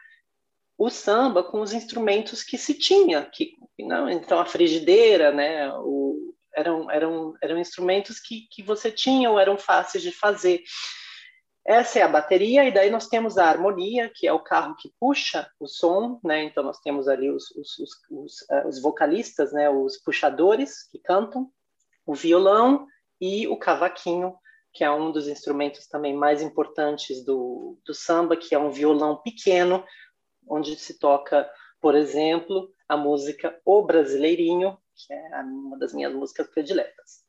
o 0.76 0.90
samba 0.90 1.42
com 1.42 1.60
os 1.60 1.72
instrumentos 1.72 2.42
que 2.42 2.58
se 2.58 2.74
tinha, 2.74 3.24
que 3.32 3.52
não, 3.78 4.08
então 4.08 4.38
a 4.38 4.46
frigideira, 4.46 5.30
né? 5.30 5.70
O, 5.74 6.34
eram, 6.54 6.90
eram, 6.90 7.34
eram 7.42 7.58
instrumentos 7.58 8.20
que, 8.20 8.46
que 8.50 8.62
você 8.62 8.90
tinha 8.90 9.30
ou 9.30 9.38
eram 9.38 9.58
fáceis 9.58 10.02
de 10.02 10.12
fazer. 10.12 10.62
Essa 11.66 12.00
é 12.00 12.02
a 12.02 12.08
bateria, 12.08 12.64
e 12.64 12.72
daí 12.72 12.90
nós 12.90 13.08
temos 13.08 13.38
a 13.38 13.46
harmonia, 13.46 14.10
que 14.14 14.26
é 14.26 14.32
o 14.32 14.42
carro 14.42 14.76
que 14.76 14.92
puxa 15.00 15.50
o 15.58 15.66
som, 15.66 16.20
né? 16.22 16.44
Então 16.44 16.62
nós 16.62 16.78
temos 16.80 17.08
ali 17.08 17.30
os, 17.30 17.50
os, 17.52 17.78
os, 17.78 17.90
os, 18.10 18.40
uh, 18.50 18.68
os 18.68 18.82
vocalistas, 18.82 19.50
né? 19.52 19.70
Os 19.70 19.96
puxadores 19.96 20.86
que 20.90 20.98
cantam, 20.98 21.50
o 22.04 22.14
violão 22.14 22.86
e 23.18 23.48
o 23.48 23.56
cavaquinho, 23.56 24.36
que 24.74 24.84
é 24.84 24.90
um 24.90 25.10
dos 25.10 25.26
instrumentos 25.26 25.86
também 25.86 26.14
mais 26.14 26.42
importantes 26.42 27.24
do, 27.24 27.78
do 27.86 27.94
samba, 27.94 28.36
que 28.36 28.54
é 28.54 28.58
um 28.58 28.70
violão 28.70 29.16
pequeno, 29.16 29.82
onde 30.46 30.76
se 30.76 30.98
toca, 30.98 31.50
por 31.80 31.94
exemplo, 31.94 32.70
a 32.86 32.96
música 32.96 33.58
O 33.64 33.82
Brasileirinho, 33.82 34.76
que 34.94 35.14
é 35.14 35.40
uma 35.40 35.78
das 35.78 35.94
minhas 35.94 36.12
músicas 36.12 36.46
prediletas. 36.48 37.23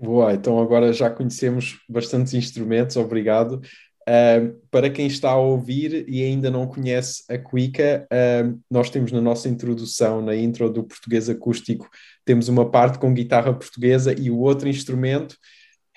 Boa, 0.00 0.32
então 0.32 0.60
agora 0.60 0.92
já 0.92 1.10
conhecemos 1.10 1.80
bastantes 1.88 2.32
instrumentos, 2.32 2.96
obrigado. 2.96 3.60
Uh, 4.08 4.56
para 4.70 4.88
quem 4.88 5.08
está 5.08 5.30
a 5.32 5.36
ouvir 5.36 6.08
e 6.08 6.22
ainda 6.22 6.50
não 6.52 6.68
conhece 6.68 7.24
a 7.28 7.36
Cuica, 7.36 8.06
uh, 8.10 8.58
nós 8.70 8.90
temos 8.90 9.10
na 9.10 9.20
nossa 9.20 9.48
introdução, 9.48 10.22
na 10.22 10.36
intro 10.36 10.70
do 10.70 10.84
português 10.84 11.28
acústico, 11.28 11.90
temos 12.24 12.48
uma 12.48 12.70
parte 12.70 12.96
com 12.98 13.12
guitarra 13.12 13.52
portuguesa 13.52 14.14
e 14.16 14.30
o 14.30 14.38
outro 14.38 14.68
instrumento, 14.68 15.32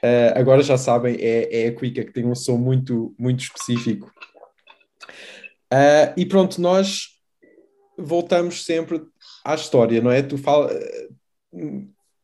uh, 0.04 0.34
agora 0.36 0.64
já 0.64 0.80
sabem, 0.80 1.16
é, 1.20 1.66
é 1.66 1.68
a 1.68 1.74
Cuica, 1.76 2.04
que 2.04 2.12
tem 2.12 2.26
um 2.26 2.34
som 2.34 2.58
muito, 2.58 3.16
muito 3.20 3.42
específico. 3.42 4.12
e 6.18 6.26
pronto, 6.26 6.60
nós 6.60 7.04
voltamos 7.98 8.66
sempre 8.66 9.00
à 9.46 9.54
história, 9.54 10.02
não 10.02 10.12
é? 10.12 10.24
Tu 10.24 10.40
fala 10.40 10.70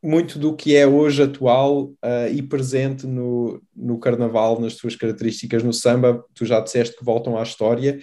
muito 0.03 0.37
do 0.37 0.55
que 0.55 0.75
é 0.75 0.85
hoje 0.85 1.23
atual 1.23 1.85
uh, 1.85 2.31
e 2.31 2.41
presente 2.41 3.07
no, 3.07 3.61
no 3.75 3.99
carnaval, 3.99 4.59
nas 4.59 4.73
suas 4.73 4.95
características 4.95 5.63
no 5.63 5.73
samba. 5.73 6.23
Tu 6.33 6.45
já 6.45 6.59
disseste 6.59 6.97
que 6.97 7.03
voltam 7.03 7.37
à 7.37 7.43
história. 7.43 7.99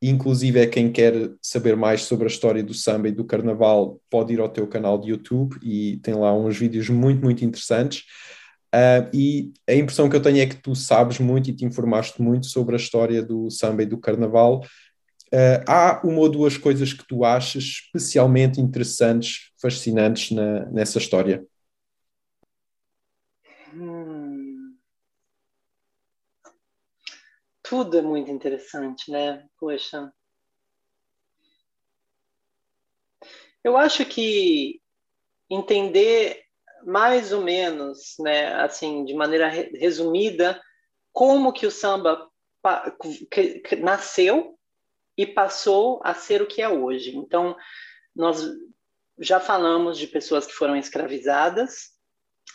Inclusive, 0.00 0.60
é 0.60 0.66
quem 0.66 0.90
quer 0.90 1.30
saber 1.40 1.76
mais 1.76 2.02
sobre 2.02 2.24
a 2.24 2.28
história 2.28 2.62
do 2.62 2.74
samba 2.74 3.08
e 3.08 3.12
do 3.12 3.24
carnaval, 3.24 4.00
pode 4.10 4.32
ir 4.32 4.40
ao 4.40 4.48
teu 4.48 4.66
canal 4.66 4.98
de 4.98 5.10
YouTube 5.10 5.56
e 5.62 5.98
tem 6.02 6.14
lá 6.14 6.34
uns 6.34 6.56
vídeos 6.56 6.88
muito, 6.88 7.22
muito 7.22 7.44
interessantes. 7.44 8.04
Uh, 8.74 9.08
e 9.14 9.52
a 9.66 9.74
impressão 9.74 10.08
que 10.08 10.16
eu 10.16 10.20
tenho 10.20 10.38
é 10.38 10.46
que 10.46 10.56
tu 10.56 10.74
sabes 10.74 11.18
muito 11.18 11.48
e 11.48 11.54
te 11.54 11.64
informaste 11.64 12.20
muito 12.20 12.46
sobre 12.46 12.74
a 12.74 12.78
história 12.78 13.22
do 13.22 13.50
samba 13.50 13.82
e 13.82 13.86
do 13.86 13.96
carnaval 13.96 14.62
Uh, 15.32 15.58
há 15.66 16.00
uma 16.04 16.20
ou 16.20 16.28
duas 16.28 16.56
coisas 16.56 16.92
que 16.92 17.06
tu 17.06 17.24
achas 17.24 17.64
especialmente 17.64 18.60
interessantes, 18.60 19.50
fascinantes 19.60 20.30
na, 20.30 20.66
nessa 20.66 20.98
história? 20.98 21.44
Hum. 23.74 24.76
Tudo 27.62 27.98
é 27.98 28.02
muito 28.02 28.30
interessante, 28.30 29.10
né? 29.10 29.44
Poxa. 29.58 30.12
Eu 33.64 33.76
acho 33.76 34.04
que 34.06 34.80
entender 35.50 36.44
mais 36.84 37.32
ou 37.32 37.42
menos, 37.42 38.14
né, 38.20 38.54
assim, 38.62 39.04
de 39.04 39.12
maneira 39.12 39.48
resumida, 39.48 40.62
como 41.12 41.52
que 41.52 41.66
o 41.66 41.70
samba 41.70 42.30
nasceu 43.80 44.55
e 45.16 45.26
passou 45.26 46.00
a 46.04 46.14
ser 46.14 46.42
o 46.42 46.46
que 46.46 46.60
é 46.60 46.68
hoje. 46.68 47.16
Então, 47.16 47.56
nós 48.14 48.44
já 49.18 49.40
falamos 49.40 49.98
de 49.98 50.06
pessoas 50.06 50.46
que 50.46 50.52
foram 50.52 50.76
escravizadas, 50.76 51.96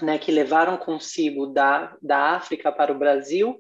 né, 0.02 0.18
que 0.18 0.32
levaram 0.32 0.78
consigo 0.78 1.48
da, 1.48 1.98
da 2.02 2.36
África 2.36 2.72
para 2.72 2.92
o 2.92 2.98
Brasil 2.98 3.60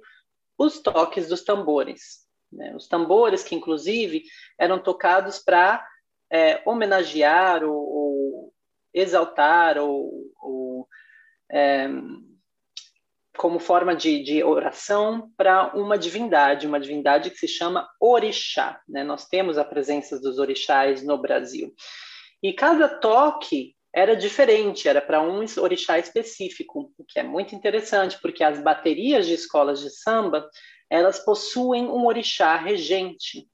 os 0.57 0.79
toques 0.79 1.27
dos 1.27 1.43
tambores. 1.43 2.27
Né? 2.51 2.75
Os 2.75 2.87
tambores 2.87 3.43
que, 3.43 3.55
inclusive, 3.55 4.23
eram 4.57 4.77
tocados 4.77 5.39
para 5.39 5.85
é, 6.31 6.61
homenagear 6.65 7.63
ou, 7.63 7.75
ou 7.75 8.53
exaltar 8.93 9.77
ou, 9.77 10.31
ou 10.39 10.87
é, 11.51 11.87
como 13.41 13.57
forma 13.57 13.95
de, 13.95 14.21
de 14.21 14.43
oração 14.43 15.31
para 15.35 15.75
uma 15.75 15.97
divindade, 15.97 16.67
uma 16.67 16.79
divindade 16.79 17.31
que 17.31 17.39
se 17.39 17.47
chama 17.47 17.89
orixá. 17.99 18.79
Né? 18.87 19.03
Nós 19.03 19.25
temos 19.25 19.57
a 19.57 19.65
presença 19.65 20.19
dos 20.19 20.37
orixás 20.37 21.01
no 21.01 21.17
Brasil. 21.17 21.73
E 22.43 22.53
cada 22.53 22.87
toque 22.87 23.75
era 23.91 24.15
diferente, 24.15 24.87
era 24.87 25.01
para 25.01 25.23
um 25.23 25.43
orixá 25.57 25.97
específico, 25.97 26.93
o 26.95 27.03
que 27.03 27.17
é 27.17 27.23
muito 27.23 27.55
interessante, 27.55 28.19
porque 28.21 28.43
as 28.43 28.61
baterias 28.61 29.25
de 29.25 29.33
escolas 29.33 29.79
de 29.79 29.89
samba, 29.89 30.47
elas 30.87 31.17
possuem 31.17 31.87
um 31.87 32.05
orixá 32.05 32.55
regente. 32.57 33.47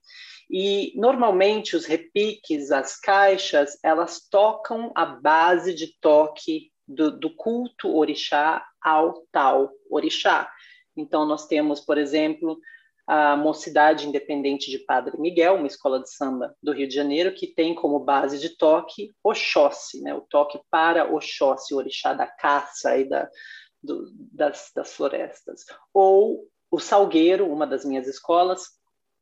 E 0.50 0.92
normalmente 0.96 1.74
os 1.74 1.86
repiques, 1.86 2.70
as 2.70 3.00
caixas, 3.00 3.78
elas 3.82 4.20
tocam 4.28 4.92
a 4.94 5.06
base 5.06 5.72
de 5.72 5.98
toque 5.98 6.70
do, 6.86 7.10
do 7.10 7.34
culto 7.34 7.96
orixá 7.96 8.62
ao 8.82 9.22
tal 9.32 9.70
orixá. 9.90 10.50
Então 10.96 11.24
nós 11.24 11.46
temos, 11.46 11.80
por 11.80 11.98
exemplo, 11.98 12.58
a 13.06 13.36
Mocidade 13.36 14.06
Independente 14.06 14.70
de 14.70 14.78
Padre 14.80 15.18
Miguel, 15.18 15.54
uma 15.54 15.66
escola 15.66 16.00
de 16.00 16.10
samba 16.12 16.54
do 16.62 16.72
Rio 16.72 16.86
de 16.86 16.94
Janeiro, 16.94 17.32
que 17.32 17.46
tem 17.46 17.74
como 17.74 17.98
base 18.00 18.38
de 18.38 18.50
toque 18.50 19.14
Oxóssi, 19.24 20.02
né? 20.02 20.14
o 20.14 20.20
toque 20.20 20.60
para 20.70 21.10
Oxóssi, 21.10 21.72
o 21.72 21.78
orixá 21.78 22.12
da 22.12 22.26
caça 22.26 22.98
e 22.98 23.08
da, 23.08 23.28
do, 23.82 24.10
das, 24.32 24.70
das 24.74 24.92
florestas. 24.92 25.64
Ou 25.94 26.46
o 26.70 26.78
Salgueiro, 26.78 27.50
uma 27.50 27.66
das 27.66 27.82
minhas 27.82 28.06
escolas, 28.06 28.66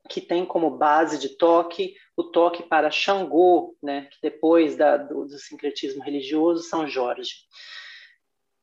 que 0.08 0.20
tem 0.20 0.44
como 0.44 0.70
base 0.70 1.18
de 1.18 1.36
toque 1.36 1.94
o 2.16 2.24
toque 2.24 2.62
para 2.62 2.90
Xangô, 2.90 3.76
né? 3.82 4.08
que 4.10 4.18
depois 4.22 4.74
da, 4.74 4.96
do, 4.96 5.26
do 5.26 5.38
sincretismo 5.38 6.02
religioso, 6.02 6.62
São 6.62 6.88
Jorge. 6.88 7.34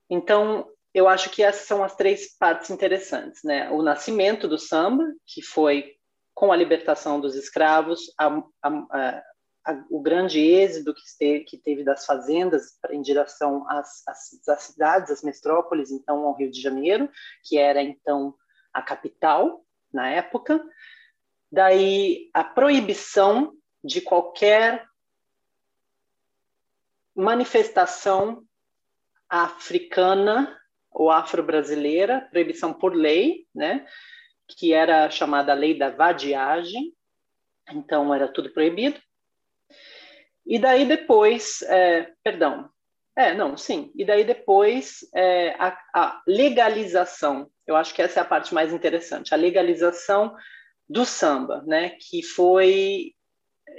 Então, 0.09 0.67
eu 0.93 1.07
acho 1.07 1.29
que 1.31 1.41
essas 1.41 1.65
são 1.65 1.83
as 1.83 1.95
três 1.95 2.37
partes 2.37 2.69
interessantes, 2.69 3.41
né? 3.43 3.69
O 3.71 3.81
nascimento 3.81 4.47
do 4.47 4.59
samba, 4.59 5.03
que 5.25 5.41
foi 5.41 5.95
com 6.33 6.51
a 6.51 6.55
libertação 6.55 7.19
dos 7.19 7.35
escravos, 7.35 8.13
a, 8.19 8.43
a, 8.61 9.23
a, 9.65 9.83
o 9.89 10.01
grande 10.01 10.39
êxodo 10.39 10.93
que 10.93 11.01
teve, 11.17 11.43
que 11.45 11.57
teve, 11.57 11.83
das 11.83 12.05
fazendas 12.05 12.77
em 12.91 13.01
direção 13.01 13.67
às, 13.69 14.07
às, 14.07 14.47
às, 14.47 14.63
cidades, 14.63 15.11
às 15.11 15.23
metrópoles, 15.23 15.91
então 15.91 16.25
ao 16.25 16.35
Rio 16.35 16.51
de 16.51 16.61
Janeiro, 16.61 17.09
que 17.43 17.57
era 17.57 17.81
então 17.81 18.35
a 18.71 18.81
capital 18.81 19.65
na 19.91 20.09
época. 20.09 20.63
Daí 21.51 22.29
a 22.33 22.43
proibição 22.43 23.53
de 23.83 24.01
qualquer 24.01 24.87
manifestação 27.15 28.43
africana 29.29 30.59
ou 30.93 31.09
afro-brasileira, 31.09 32.27
proibição 32.31 32.73
por 32.73 32.93
lei, 32.95 33.45
né, 33.53 33.85
que 34.47 34.73
era 34.73 35.09
chamada 35.09 35.53
lei 35.53 35.77
da 35.77 35.89
vadiagem, 35.89 36.93
então 37.71 38.13
era 38.13 38.27
tudo 38.27 38.51
proibido. 38.51 38.99
E 40.45 40.59
daí 40.59 40.85
depois, 40.85 41.61
é, 41.63 42.11
perdão, 42.23 42.69
é, 43.15 43.33
não, 43.33 43.55
sim, 43.55 43.91
e 43.95 44.03
daí 44.03 44.23
depois 44.23 45.07
é, 45.13 45.51
a, 45.59 45.77
a 45.93 46.21
legalização, 46.27 47.49
eu 47.65 47.75
acho 47.75 47.93
que 47.93 48.01
essa 48.01 48.19
é 48.19 48.23
a 48.23 48.25
parte 48.25 48.53
mais 48.53 48.73
interessante, 48.73 49.33
a 49.33 49.37
legalização 49.37 50.35
do 50.89 51.05
samba, 51.05 51.63
né, 51.65 51.91
que 51.91 52.23
foi 52.23 53.13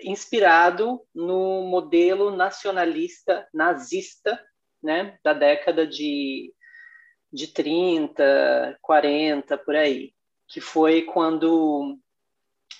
inspirado 0.02 1.00
no 1.14 1.62
modelo 1.62 2.34
nacionalista 2.34 3.46
nazista, 3.52 4.40
né, 4.82 5.18
da 5.22 5.32
década 5.32 5.86
de 5.86 6.53
de 7.34 7.48
30, 7.48 8.78
40, 8.80 9.58
por 9.58 9.74
aí, 9.74 10.12
que 10.46 10.60
foi 10.60 11.02
quando 11.02 11.98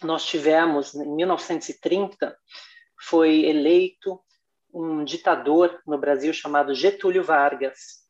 nós 0.01 0.25
tivemos, 0.25 0.95
em 0.95 1.09
1930, 1.17 2.37
foi 3.03 3.47
eleito 3.47 4.23
um 4.73 5.03
ditador 5.03 5.83
no 5.85 5.99
Brasil 5.99 6.33
chamado 6.33 6.73
Getúlio 6.73 7.25
Vargas. 7.25 8.05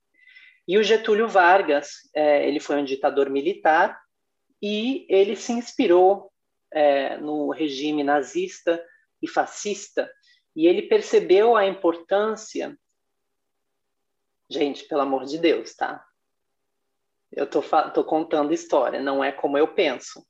E 0.68 0.76
o 0.76 0.82
Getúlio 0.82 1.28
Vargas, 1.28 1.92
é, 2.14 2.46
ele 2.46 2.60
foi 2.60 2.76
um 2.76 2.84
ditador 2.84 3.30
militar 3.30 3.98
e 4.60 5.06
ele 5.08 5.36
se 5.36 5.52
inspirou 5.52 6.30
é, 6.70 7.16
no 7.16 7.50
regime 7.50 8.04
nazista 8.04 8.84
e 9.22 9.26
fascista 9.26 10.10
e 10.54 10.66
ele 10.66 10.82
percebeu 10.82 11.56
a 11.56 11.66
importância 11.66 12.78
gente, 14.50 14.84
pelo 14.84 15.00
amor 15.00 15.24
de 15.24 15.38
Deus, 15.38 15.74
tá? 15.74 16.04
Eu 17.36 17.44
estou 17.44 18.04
contando 18.04 18.52
história, 18.52 19.00
não 19.00 19.22
é 19.22 19.32
como 19.32 19.58
eu 19.58 19.68
penso. 19.68 20.24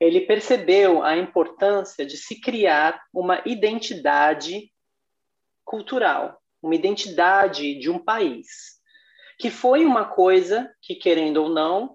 Ele 0.00 0.22
percebeu 0.22 1.02
a 1.02 1.16
importância 1.16 2.04
de 2.04 2.16
se 2.16 2.40
criar 2.40 3.00
uma 3.12 3.40
identidade 3.46 4.70
cultural, 5.64 6.40
uma 6.62 6.74
identidade 6.74 7.78
de 7.78 7.90
um 7.90 7.98
país, 7.98 8.46
que 9.38 9.50
foi 9.50 9.84
uma 9.84 10.04
coisa 10.04 10.70
que, 10.82 10.94
querendo 10.94 11.38
ou 11.38 11.48
não, 11.48 11.94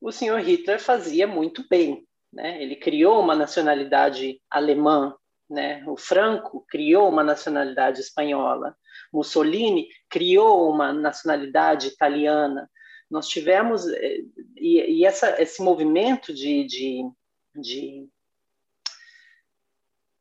o 0.00 0.12
senhor 0.12 0.40
Hitler 0.40 0.80
fazia 0.80 1.26
muito 1.26 1.64
bem. 1.68 2.06
Né? 2.32 2.62
Ele 2.62 2.76
criou 2.76 3.20
uma 3.20 3.34
nacionalidade 3.34 4.40
alemã, 4.50 5.14
né? 5.48 5.82
o 5.86 5.96
Franco 5.96 6.64
criou 6.68 7.08
uma 7.08 7.24
nacionalidade 7.24 8.00
espanhola, 8.00 8.76
Mussolini 9.12 9.88
criou 10.08 10.70
uma 10.70 10.92
nacionalidade 10.92 11.88
italiana, 11.88 12.70
nós 13.10 13.28
tivemos 13.28 13.86
eh, 13.86 14.18
e, 14.56 15.00
e 15.00 15.04
essa, 15.04 15.40
esse 15.40 15.62
movimento 15.62 16.32
de, 16.32 16.64
de, 16.64 17.10
de 17.54 18.08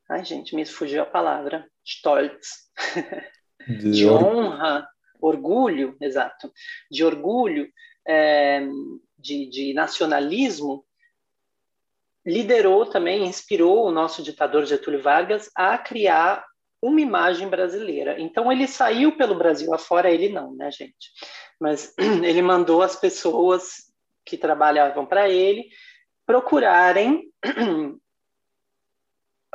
ai 0.09 0.23
gente 0.23 0.55
me 0.55 0.65
fugiu 0.65 1.01
a 1.01 1.05
palavra 1.05 1.69
stolz 1.85 2.69
de, 3.67 3.91
de 3.91 4.07
honra 4.07 4.87
orgulho 5.19 5.97
exato 6.01 6.51
de 6.89 7.03
orgulho 7.03 7.71
é, 8.07 8.65
de, 9.17 9.49
de 9.49 9.73
nacionalismo 9.73 10.85
liderou 12.25 12.85
também 12.85 13.25
inspirou 13.25 13.85
o 13.85 13.91
nosso 13.91 14.21
ditador 14.21 14.65
Getúlio 14.65 15.01
Vargas 15.01 15.49
a 15.55 15.77
criar 15.77 16.45
uma 16.87 17.01
imagem 17.01 17.49
brasileira. 17.49 18.19
Então 18.19 18.51
ele 18.51 18.67
saiu 18.67 19.15
pelo 19.17 19.37
Brasil 19.37 19.73
afora, 19.73 20.09
ele 20.09 20.29
não, 20.29 20.55
né, 20.55 20.71
gente? 20.71 21.11
mas 21.59 21.93
ele 21.97 22.41
mandou 22.41 22.81
as 22.81 22.95
pessoas 22.95 23.91
que 24.25 24.37
trabalhavam 24.37 25.05
para 25.05 25.29
ele 25.29 25.69
procurarem 26.25 27.31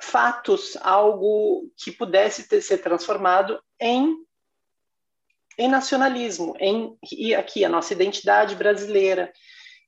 fatos, 0.02 0.76
algo 0.80 1.70
que 1.76 1.92
pudesse 1.92 2.48
ter, 2.48 2.60
ser 2.62 2.78
transformado 2.78 3.62
em, 3.78 4.16
em 5.58 5.68
nacionalismo, 5.68 6.54
em 6.58 6.96
e 7.12 7.34
aqui 7.34 7.64
a 7.64 7.68
nossa 7.68 7.92
identidade 7.92 8.56
brasileira. 8.56 9.32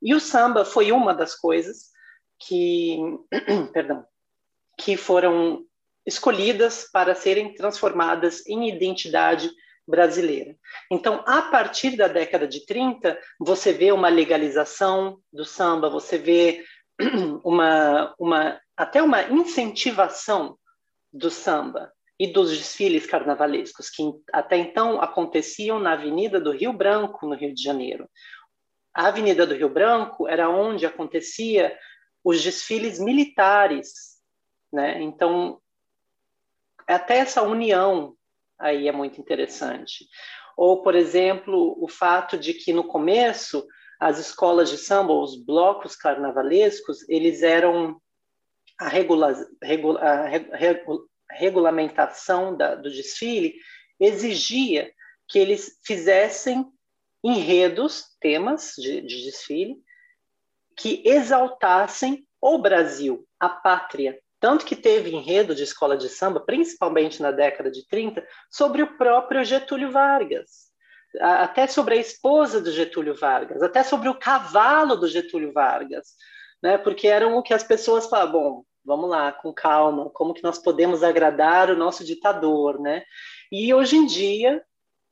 E 0.02 0.14
o 0.14 0.20
samba 0.20 0.64
foi 0.64 0.92
uma 0.92 1.14
das 1.14 1.35
coisas 1.35 1.90
que, 2.38 2.98
perdão, 3.72 4.04
que 4.78 4.96
foram 4.96 5.64
escolhidas 6.06 6.88
para 6.92 7.14
serem 7.14 7.54
transformadas 7.54 8.46
em 8.46 8.68
identidade 8.68 9.50
brasileira. 9.86 10.56
Então, 10.90 11.22
a 11.26 11.42
partir 11.42 11.96
da 11.96 12.08
década 12.08 12.46
de 12.46 12.64
30, 12.64 13.18
você 13.38 13.72
vê 13.72 13.92
uma 13.92 14.08
legalização 14.08 15.18
do 15.32 15.44
samba, 15.44 15.90
você 15.90 16.16
vê 16.16 16.64
uma, 17.44 18.14
uma 18.18 18.60
até 18.76 19.02
uma 19.02 19.22
incentivação 19.24 20.58
do 21.12 21.30
samba 21.30 21.92
e 22.18 22.26
dos 22.26 22.56
desfiles 22.56 23.06
carnavalescos 23.06 23.90
que 23.90 24.02
até 24.32 24.56
então 24.56 25.00
aconteciam 25.00 25.78
na 25.78 25.92
Avenida 25.92 26.40
do 26.40 26.52
Rio 26.52 26.72
Branco, 26.72 27.26
no 27.26 27.34
Rio 27.34 27.54
de 27.54 27.62
Janeiro. 27.62 28.08
A 28.94 29.08
Avenida 29.08 29.46
do 29.46 29.54
Rio 29.54 29.68
Branco 29.68 30.28
era 30.28 30.48
onde 30.48 30.86
acontecia 30.86 31.76
os 32.22 32.42
desfiles 32.42 32.98
militares, 32.98 34.14
né? 34.72 35.02
Então, 35.02 35.60
até 36.87 37.18
essa 37.18 37.42
união 37.42 38.14
aí 38.59 38.88
é 38.88 38.92
muito 38.92 39.20
interessante. 39.20 40.07
Ou, 40.57 40.83
por 40.83 40.94
exemplo, 40.94 41.77
o 41.83 41.88
fato 41.88 42.38
de 42.38 42.55
que 42.55 42.73
no 42.73 42.85
começo 42.85 43.66
as 43.99 44.18
escolas 44.18 44.70
de 44.70 44.79
samba, 44.79 45.12
os 45.12 45.37
blocos 45.37 45.97
carnavalescos, 45.97 47.09
eles 47.09 47.42
eram 47.42 48.01
a, 48.79 48.88
regula, 48.88 49.35
regula, 49.62 50.01
a 50.01 50.27
regula, 50.27 51.01
regulamentação 51.31 52.57
da, 52.57 52.75
do 52.75 52.90
desfile 52.90 53.55
exigia 53.99 54.92
que 55.29 55.38
eles 55.38 55.79
fizessem 55.85 56.66
enredos, 57.23 58.05
temas 58.20 58.75
de, 58.77 59.01
de 59.01 59.25
desfile, 59.25 59.77
que 60.77 61.03
exaltassem 61.07 62.27
o 62.40 62.59
Brasil, 62.59 63.27
a 63.40 63.49
pátria, 63.49 64.20
Tanto 64.44 64.66
que 64.66 64.76
teve 64.76 65.11
enredo 65.11 65.54
de 65.54 65.62
escola 65.62 65.96
de 65.96 66.07
samba, 66.07 66.38
principalmente 66.38 67.22
na 67.22 67.30
década 67.30 67.70
de 67.70 67.88
30, 67.88 68.22
sobre 68.50 68.83
o 68.83 68.98
próprio 68.98 69.42
Getúlio 69.42 69.90
Vargas, 69.90 70.70
até 71.18 71.66
sobre 71.66 71.94
a 71.94 71.96
esposa 71.96 72.61
do 72.61 72.70
Getúlio 72.70 73.14
Vargas, 73.16 73.62
até 73.62 73.83
sobre 73.83 74.07
o 74.11 74.18
cavalo 74.18 74.96
do 74.96 75.09
Getúlio 75.09 75.50
Vargas, 75.50 76.09
né? 76.62 76.76
Porque 76.76 77.09
eram 77.09 77.38
o 77.38 77.42
que 77.42 77.54
as 77.54 77.64
pessoas 77.64 78.07
falavam, 78.07 78.33
bom, 78.33 78.64
vamos 78.85 79.09
lá, 79.09 79.33
com 79.33 79.50
calma, 79.50 80.11
como 80.11 80.35
que 80.35 80.42
nós 80.42 80.59
podemos 80.59 81.02
agradar 81.02 81.70
o 81.70 81.76
nosso 81.76 82.04
ditador, 82.04 82.78
né? 82.78 83.02
E 83.50 83.72
hoje 83.72 83.96
em 83.96 84.04
dia 84.04 84.62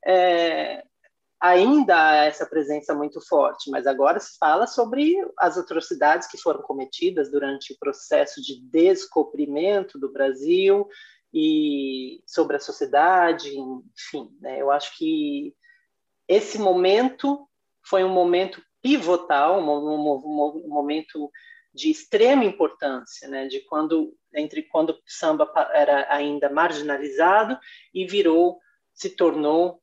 é, 0.04 0.84
ainda 1.42 1.96
há 1.96 2.24
essa 2.26 2.46
presença 2.46 2.94
muito 2.94 3.20
forte, 3.20 3.68
mas 3.68 3.84
agora 3.84 4.20
se 4.20 4.38
fala 4.38 4.64
sobre 4.64 5.12
as 5.36 5.58
atrocidades 5.58 6.28
que 6.28 6.38
foram 6.38 6.62
cometidas 6.62 7.32
durante 7.32 7.72
o 7.72 7.78
processo 7.80 8.40
de 8.40 8.62
descobrimento 8.62 9.98
do 9.98 10.12
Brasil 10.12 10.86
e 11.34 12.22
sobre 12.24 12.54
a 12.56 12.60
sociedade, 12.60 13.58
enfim, 13.58 14.30
né? 14.40 14.62
eu 14.62 14.70
acho 14.70 14.96
que 14.96 15.52
esse 16.28 16.60
momento 16.60 17.48
foi 17.84 18.04
um 18.04 18.08
momento 18.08 18.62
pivotal, 18.80 19.60
um, 19.60 19.68
um, 19.68 20.62
um 20.64 20.68
momento 20.68 21.28
de 21.74 21.90
extrema 21.90 22.44
importância, 22.44 23.26
né? 23.26 23.48
de 23.48 23.60
quando 23.62 24.14
entre 24.32 24.62
quando 24.62 24.90
o 24.90 24.98
samba 25.06 25.50
era 25.74 26.06
ainda 26.08 26.48
marginalizado 26.48 27.58
e 27.92 28.06
virou, 28.06 28.60
se 28.94 29.10
tornou 29.10 29.81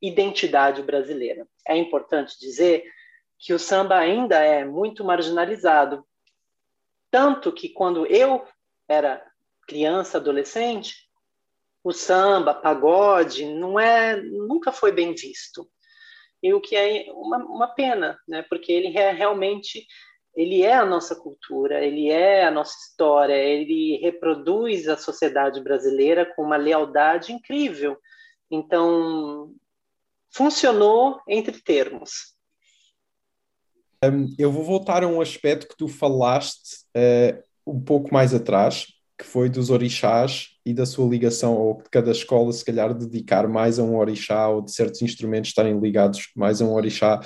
identidade 0.00 0.82
brasileira. 0.82 1.46
É 1.66 1.76
importante 1.76 2.38
dizer 2.38 2.84
que 3.38 3.52
o 3.52 3.58
samba 3.58 3.96
ainda 3.96 4.38
é 4.38 4.64
muito 4.64 5.04
marginalizado, 5.04 6.04
tanto 7.10 7.52
que 7.52 7.68
quando 7.68 8.06
eu 8.06 8.46
era 8.88 9.24
criança, 9.66 10.18
adolescente, 10.18 11.08
o 11.82 11.92
samba, 11.92 12.52
pagode, 12.52 13.46
não 13.46 13.78
é, 13.78 14.20
nunca 14.20 14.72
foi 14.72 14.92
bem 14.92 15.14
visto. 15.14 15.68
E 16.42 16.52
o 16.52 16.60
que 16.60 16.76
é 16.76 17.06
uma, 17.12 17.38
uma 17.38 17.68
pena, 17.68 18.18
né? 18.26 18.42
Porque 18.42 18.72
ele 18.72 18.96
é 18.96 19.10
realmente 19.10 19.86
ele 20.38 20.62
é 20.62 20.74
a 20.74 20.86
nossa 20.86 21.16
cultura, 21.16 21.84
ele 21.84 22.10
é 22.10 22.44
a 22.44 22.50
nossa 22.50 22.76
história, 22.78 23.34
ele 23.34 23.96
reproduz 23.96 24.88
a 24.88 24.96
sociedade 24.96 25.60
brasileira 25.60 26.24
com 26.24 26.44
uma 26.44 26.56
lealdade 26.56 27.32
incrível. 27.32 27.98
Então, 28.48 29.52
funcionou 30.38 31.20
entre 31.26 31.60
termos. 31.60 32.36
Um, 34.04 34.32
eu 34.38 34.52
vou 34.52 34.62
voltar 34.62 35.02
a 35.02 35.08
um 35.08 35.20
aspecto 35.20 35.66
que 35.66 35.76
tu 35.76 35.88
falaste 35.88 36.84
uh, 36.96 37.42
um 37.66 37.80
pouco 37.80 38.14
mais 38.14 38.32
atrás, 38.32 38.86
que 39.18 39.24
foi 39.24 39.48
dos 39.48 39.68
orixás 39.68 40.50
e 40.64 40.72
da 40.72 40.86
sua 40.86 41.08
ligação, 41.08 41.56
ou 41.56 41.82
de 41.82 41.90
cada 41.90 42.12
escola 42.12 42.52
se 42.52 42.64
calhar 42.64 42.94
dedicar 42.94 43.48
mais 43.48 43.80
a 43.80 43.82
um 43.82 43.96
orixá, 43.96 44.48
ou 44.48 44.62
de 44.62 44.70
certos 44.70 45.02
instrumentos 45.02 45.50
estarem 45.50 45.80
ligados 45.80 46.30
mais 46.36 46.62
a 46.62 46.64
um 46.64 46.72
orixá. 46.72 47.20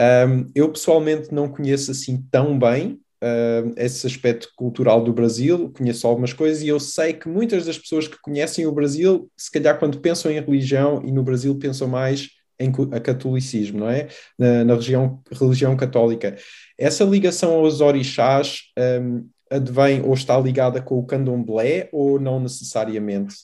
Um, 0.00 0.50
eu 0.54 0.72
pessoalmente 0.72 1.34
não 1.34 1.46
conheço 1.46 1.90
assim 1.90 2.26
tão 2.30 2.58
bem 2.58 2.98
uh, 3.22 3.72
esse 3.76 4.06
aspecto 4.06 4.48
cultural 4.56 5.02
do 5.02 5.12
Brasil, 5.12 5.72
conheço 5.76 6.06
algumas 6.06 6.32
coisas 6.32 6.62
e 6.62 6.68
eu 6.68 6.80
sei 6.80 7.12
que 7.12 7.28
muitas 7.28 7.66
das 7.66 7.78
pessoas 7.78 8.08
que 8.08 8.20
conhecem 8.20 8.66
o 8.66 8.72
Brasil, 8.72 9.30
se 9.36 9.50
calhar 9.50 9.78
quando 9.78 10.00
pensam 10.00 10.30
em 10.30 10.40
religião 10.40 11.02
e 11.04 11.12
no 11.12 11.22
Brasil 11.22 11.56
pensam 11.58 11.88
mais 11.88 12.28
em 12.58 12.70
catolicismo, 12.72 13.80
não 13.80 13.88
é? 13.88 14.08
Na, 14.38 14.64
na 14.64 14.74
religião, 14.74 15.22
religião 15.32 15.76
católica. 15.76 16.36
Essa 16.76 17.04
ligação 17.04 17.54
aos 17.54 17.80
orixás 17.80 18.64
um, 18.78 19.26
advém 19.50 20.02
ou 20.02 20.14
está 20.14 20.38
ligada 20.38 20.80
com 20.80 20.98
o 20.98 21.06
candomblé 21.06 21.88
ou 21.90 22.20
não 22.20 22.38
necessariamente? 22.38 23.34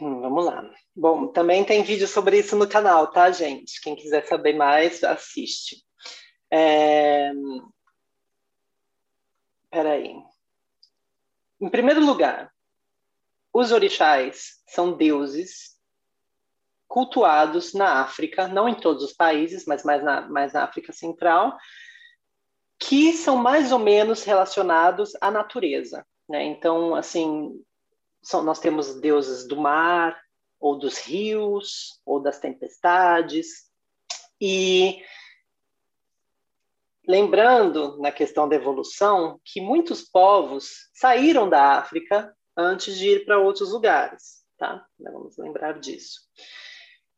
Hum, 0.00 0.20
vamos 0.20 0.44
lá. 0.44 0.70
Bom, 0.94 1.28
também 1.28 1.64
tem 1.64 1.82
vídeo 1.82 2.06
sobre 2.06 2.38
isso 2.38 2.56
no 2.56 2.68
canal, 2.68 3.08
tá, 3.08 3.30
gente? 3.30 3.80
Quem 3.82 3.96
quiser 3.96 4.26
saber 4.26 4.54
mais, 4.54 5.02
assiste. 5.02 5.87
É... 6.50 7.30
Peraí. 9.70 10.14
Em 11.60 11.68
primeiro 11.68 12.04
lugar, 12.04 12.52
os 13.52 13.72
orixás 13.72 14.62
são 14.66 14.96
deuses 14.96 15.76
cultuados 16.86 17.74
na 17.74 18.00
África, 18.00 18.48
não 18.48 18.68
em 18.68 18.74
todos 18.74 19.04
os 19.04 19.12
países, 19.12 19.66
mas 19.66 19.84
mais 19.84 20.02
na, 20.02 20.22
mais 20.22 20.52
na 20.54 20.64
África 20.64 20.92
Central, 20.92 21.56
que 22.78 23.12
são 23.12 23.36
mais 23.36 23.72
ou 23.72 23.78
menos 23.78 24.24
relacionados 24.24 25.12
à 25.20 25.30
natureza. 25.30 26.06
Né? 26.28 26.44
Então, 26.44 26.94
assim, 26.94 27.62
são, 28.22 28.42
nós 28.42 28.58
temos 28.58 29.00
deuses 29.00 29.46
do 29.46 29.56
mar, 29.56 30.18
ou 30.60 30.78
dos 30.78 30.98
rios, 30.98 32.00
ou 32.04 32.20
das 32.20 32.38
tempestades, 32.38 33.68
e 34.40 35.02
Lembrando, 37.08 37.96
na 37.96 38.12
questão 38.12 38.46
da 38.46 38.54
evolução, 38.54 39.40
que 39.42 39.62
muitos 39.62 40.02
povos 40.02 40.90
saíram 40.92 41.48
da 41.48 41.78
África 41.78 42.36
antes 42.54 42.98
de 42.98 43.08
ir 43.08 43.24
para 43.24 43.38
outros 43.38 43.72
lugares, 43.72 44.44
tá? 44.58 44.84
Vamos 45.00 45.38
lembrar 45.38 45.80
disso. 45.80 46.20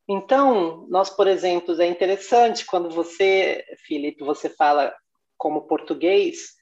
Então, 0.09 0.87
nós, 0.89 1.11
por 1.11 1.27
exemplo, 1.27 1.81
é 1.83 1.87
interessante 1.89 2.65
quando 2.65 2.89
você, 2.89 3.65
Filipe, 3.85 4.23
você 4.23 4.49
fala 4.49 4.95
como 5.37 5.67
português 5.67 6.55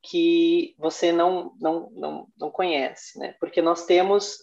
que 0.00 0.76
você 0.78 1.10
não, 1.10 1.56
não, 1.60 1.90
não, 1.90 2.28
não 2.38 2.50
conhece, 2.52 3.18
né? 3.18 3.34
Porque 3.40 3.60
nós 3.60 3.84
temos, 3.84 4.36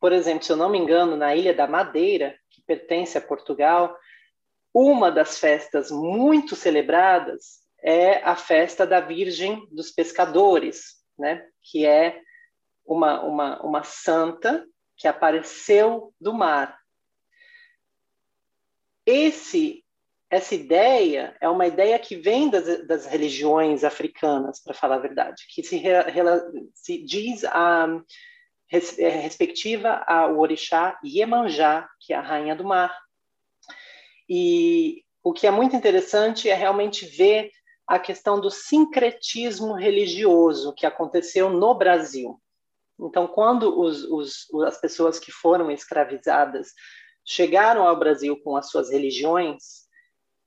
por 0.00 0.12
exemplo, 0.12 0.44
se 0.44 0.52
eu 0.52 0.56
não 0.56 0.70
me 0.70 0.78
engano, 0.78 1.16
na 1.16 1.34
Ilha 1.34 1.52
da 1.52 1.66
Madeira, 1.66 2.38
que 2.48 2.62
pertence 2.62 3.18
a 3.18 3.20
Portugal, 3.20 3.92
uma 4.72 5.10
das 5.10 5.40
festas 5.40 5.90
muito 5.90 6.54
celebradas 6.54 7.66
é 7.82 8.22
a 8.22 8.34
festa 8.34 8.86
da 8.86 9.00
Virgem 9.00 9.66
dos 9.70 9.90
Pescadores, 9.90 10.96
né? 11.18 11.46
que 11.62 11.86
é 11.86 12.20
uma, 12.84 13.20
uma, 13.22 13.62
uma 13.62 13.82
santa 13.84 14.66
que 14.96 15.06
apareceu 15.06 16.12
do 16.20 16.34
mar. 16.34 16.78
Esse, 19.06 19.84
essa 20.30 20.54
ideia 20.54 21.36
é 21.40 21.48
uma 21.48 21.66
ideia 21.66 21.98
que 21.98 22.16
vem 22.16 22.50
das, 22.50 22.86
das 22.86 23.06
religiões 23.06 23.84
africanas, 23.84 24.60
para 24.62 24.74
falar 24.74 24.96
a 24.96 25.00
verdade, 25.00 25.44
que 25.48 25.62
se, 25.62 25.82
se 26.74 27.04
diz 27.04 27.44
a, 27.44 27.86
é, 28.70 29.08
respectiva 29.08 30.04
ao 30.06 30.38
orixá 30.38 30.98
Iemanjá, 31.02 31.88
que 32.00 32.12
é 32.12 32.16
a 32.16 32.20
rainha 32.20 32.54
do 32.54 32.64
mar. 32.64 32.94
E 34.28 35.04
o 35.22 35.32
que 35.32 35.46
é 35.46 35.50
muito 35.50 35.74
interessante 35.74 36.50
é 36.50 36.54
realmente 36.54 37.06
ver 37.06 37.50
a 37.88 37.98
questão 37.98 38.38
do 38.38 38.50
sincretismo 38.50 39.72
religioso 39.72 40.74
que 40.74 40.84
aconteceu 40.84 41.48
no 41.48 41.74
Brasil. 41.74 42.38
Então, 43.00 43.26
quando 43.26 43.80
os, 43.80 44.04
os, 44.04 44.46
as 44.66 44.78
pessoas 44.78 45.18
que 45.18 45.32
foram 45.32 45.70
escravizadas 45.70 46.68
chegaram 47.24 47.88
ao 47.88 47.98
Brasil 47.98 48.38
com 48.42 48.56
as 48.56 48.68
suas 48.68 48.90
religiões, 48.90 49.86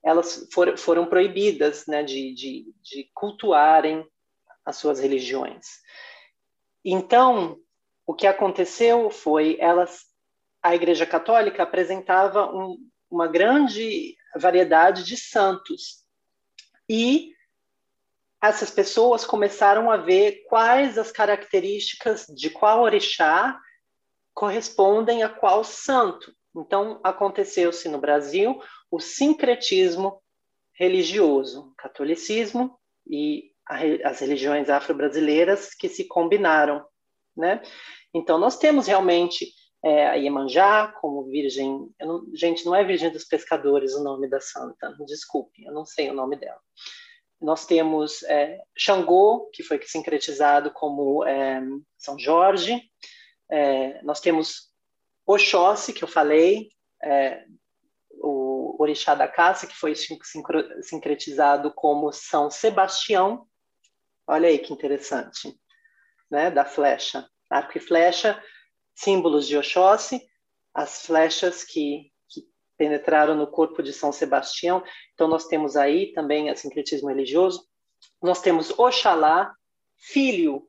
elas 0.04 0.48
for, 0.54 0.78
foram 0.78 1.08
proibidas 1.08 1.88
né, 1.88 2.04
de, 2.04 2.34
de, 2.36 2.74
de 2.80 3.10
cultuarem 3.14 4.06
as 4.64 4.76
suas 4.76 5.00
religiões. 5.00 5.66
Então, 6.86 7.58
o 8.06 8.14
que 8.14 8.28
aconteceu 8.28 9.10
foi 9.10 9.58
elas, 9.60 10.06
a 10.62 10.76
Igreja 10.76 11.08
Católica 11.08 11.64
apresentava 11.64 12.54
um, 12.54 12.78
uma 13.10 13.28
grande 13.28 14.16
variedade 14.36 15.04
de 15.04 15.18
santos 15.18 16.01
e 16.92 17.34
essas 18.44 18.70
pessoas 18.70 19.24
começaram 19.24 19.90
a 19.90 19.96
ver 19.96 20.44
quais 20.50 20.98
as 20.98 21.10
características 21.10 22.26
de 22.28 22.50
qual 22.50 22.82
orixá 22.82 23.58
correspondem 24.34 25.24
a 25.24 25.30
qual 25.30 25.64
santo. 25.64 26.36
Então, 26.54 27.00
aconteceu-se 27.02 27.88
no 27.88 27.98
Brasil 27.98 28.62
o 28.92 29.00
sincretismo 29.00 30.22
religioso, 30.74 31.74
catolicismo 31.78 32.78
e 33.08 33.52
as 34.04 34.20
religiões 34.20 34.70
afro-brasileiras 34.70 35.74
que 35.74 35.88
se 35.88 36.10
combinaram, 36.10 36.86
né? 37.38 37.62
Então, 38.14 38.38
nós 38.38 38.58
temos 38.58 38.88
realmente 38.88 39.54
é, 39.84 40.08
a 40.08 40.14
Iemanjá 40.16 40.88
como 41.00 41.24
virgem. 41.24 41.90
Não, 42.00 42.26
gente, 42.34 42.66
não 42.66 42.76
é 42.76 42.84
Virgem 42.84 43.12
dos 43.12 43.26
Pescadores 43.26 43.94
o 43.94 44.04
nome 44.04 44.30
da 44.30 44.40
santa, 44.40 44.96
desculpe, 45.06 45.64
eu 45.64 45.74
não 45.74 45.86
sei 45.86 46.10
o 46.10 46.14
nome 46.14 46.36
dela. 46.36 46.60
Nós 47.42 47.66
temos 47.66 48.22
é, 48.24 48.62
Xangô, 48.78 49.50
que 49.52 49.64
foi 49.64 49.82
sincretizado 49.82 50.70
como 50.72 51.26
é, 51.26 51.60
São 51.98 52.20
Jorge. 52.20 52.80
É, 53.50 54.02
nós 54.04 54.22
temos 54.22 54.72
Oxóssi, 55.26 55.92
que 55.92 56.04
eu 56.04 56.08
falei, 56.08 56.70
é, 57.04 57.44
o 58.12 58.76
Orixá 58.80 59.16
da 59.16 59.28
Caça, 59.28 59.66
que 59.66 59.76
foi 59.76 59.96
sincretizado 60.82 61.74
como 61.74 62.12
São 62.12 62.52
Sebastião. 62.52 63.48
Olha 64.28 64.48
aí 64.48 64.60
que 64.60 64.72
interessante, 64.72 65.60
né? 66.30 66.52
Da 66.52 66.64
flecha, 66.64 67.28
arco 67.50 67.76
e 67.76 67.82
flecha, 67.82 68.42
símbolos 69.04 69.48
de 69.48 69.58
Oxóssi, 69.58 70.22
as 70.74 71.06
flechas 71.06 71.64
que, 71.64 72.12
que 72.30 72.46
penetraram 72.78 73.36
no 73.36 73.48
corpo 73.48 73.82
de 73.82 73.92
São 73.92 74.12
Sebastião. 74.12 74.84
Então 75.14 75.28
nós 75.28 75.48
temos 75.48 75.76
aí 75.76 76.14
também 76.14 76.52
o 76.52 76.56
sincretismo 76.56 77.10
religioso. 77.10 77.66
Nós 78.22 78.42
temos 78.42 78.78
Oxalá, 78.78 79.54
filho 79.98 80.68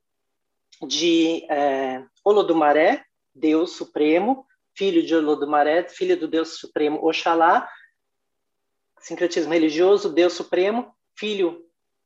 de 0.86 1.46
é, 1.50 2.04
Olodumaré, 2.24 3.04
Deus 3.34 3.72
Supremo, 3.72 4.46
filho 4.74 5.02
de 5.02 5.14
Olodumaré, 5.14 5.88
filho 5.88 6.18
do 6.18 6.26
Deus 6.26 6.58
Supremo 6.58 7.04
Oxalá, 7.06 7.68
sincretismo 9.00 9.52
religioso, 9.52 10.12
Deus 10.12 10.32
Supremo, 10.32 10.94
filho 11.14 11.64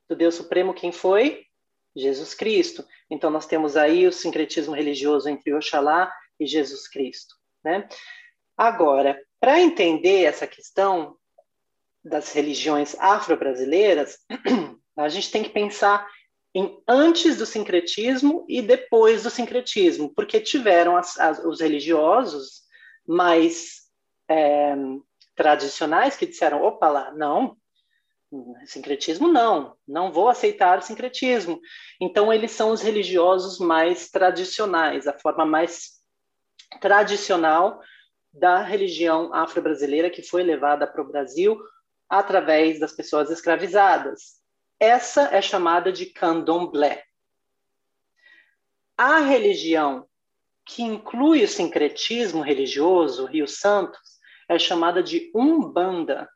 do 0.08 0.16
Deus 0.16 0.34
Supremo, 0.34 0.74
quem 0.74 0.92
foi? 0.92 1.45
Jesus 1.96 2.34
Cristo. 2.34 2.84
Então 3.10 3.30
nós 3.30 3.46
temos 3.46 3.76
aí 3.76 4.06
o 4.06 4.12
sincretismo 4.12 4.74
religioso 4.74 5.28
entre 5.28 5.54
Oxalá 5.54 6.12
e 6.38 6.46
Jesus 6.46 6.86
Cristo, 6.86 7.34
né? 7.64 7.88
Agora, 8.56 9.20
para 9.40 9.60
entender 9.60 10.24
essa 10.24 10.46
questão 10.46 11.16
das 12.04 12.32
religiões 12.32 12.94
afro-brasileiras, 12.98 14.18
a 14.96 15.08
gente 15.08 15.30
tem 15.30 15.42
que 15.42 15.50
pensar 15.50 16.06
em 16.54 16.82
antes 16.88 17.36
do 17.36 17.44
sincretismo 17.44 18.46
e 18.48 18.62
depois 18.62 19.24
do 19.24 19.30
sincretismo, 19.30 20.12
porque 20.14 20.40
tiveram 20.40 20.96
as, 20.96 21.18
as, 21.18 21.38
os 21.44 21.60
religiosos 21.60 22.62
mais 23.06 23.82
é, 24.28 24.74
tradicionais 25.34 26.16
que 26.16 26.26
disseram, 26.26 26.62
opa 26.62 26.88
lá, 26.88 27.12
não, 27.12 27.56
sincretismo 28.66 29.28
não, 29.28 29.76
não 29.86 30.12
vou 30.12 30.28
aceitar 30.28 30.82
sincretismo. 30.82 31.60
Então 32.00 32.32
eles 32.32 32.50
são 32.52 32.70
os 32.70 32.82
religiosos 32.82 33.58
mais 33.58 34.10
tradicionais, 34.10 35.06
a 35.06 35.18
forma 35.18 35.44
mais 35.44 35.96
tradicional 36.80 37.80
da 38.32 38.60
religião 38.60 39.32
afro-brasileira 39.32 40.10
que 40.10 40.22
foi 40.22 40.42
levada 40.42 40.86
para 40.86 41.02
o 41.02 41.08
Brasil 41.08 41.58
através 42.08 42.78
das 42.78 42.92
pessoas 42.92 43.30
escravizadas. 43.30 44.40
Essa 44.78 45.34
é 45.34 45.40
chamada 45.40 45.90
de 45.90 46.06
candomblé. 46.06 47.02
A 48.96 49.20
religião 49.20 50.06
que 50.66 50.82
inclui 50.82 51.44
o 51.44 51.48
sincretismo 51.48 52.42
religioso, 52.42 53.24
Rio 53.24 53.46
Santos, 53.46 54.00
é 54.48 54.58
chamada 54.58 55.02
de 55.02 55.30
Umbanda. 55.34 56.28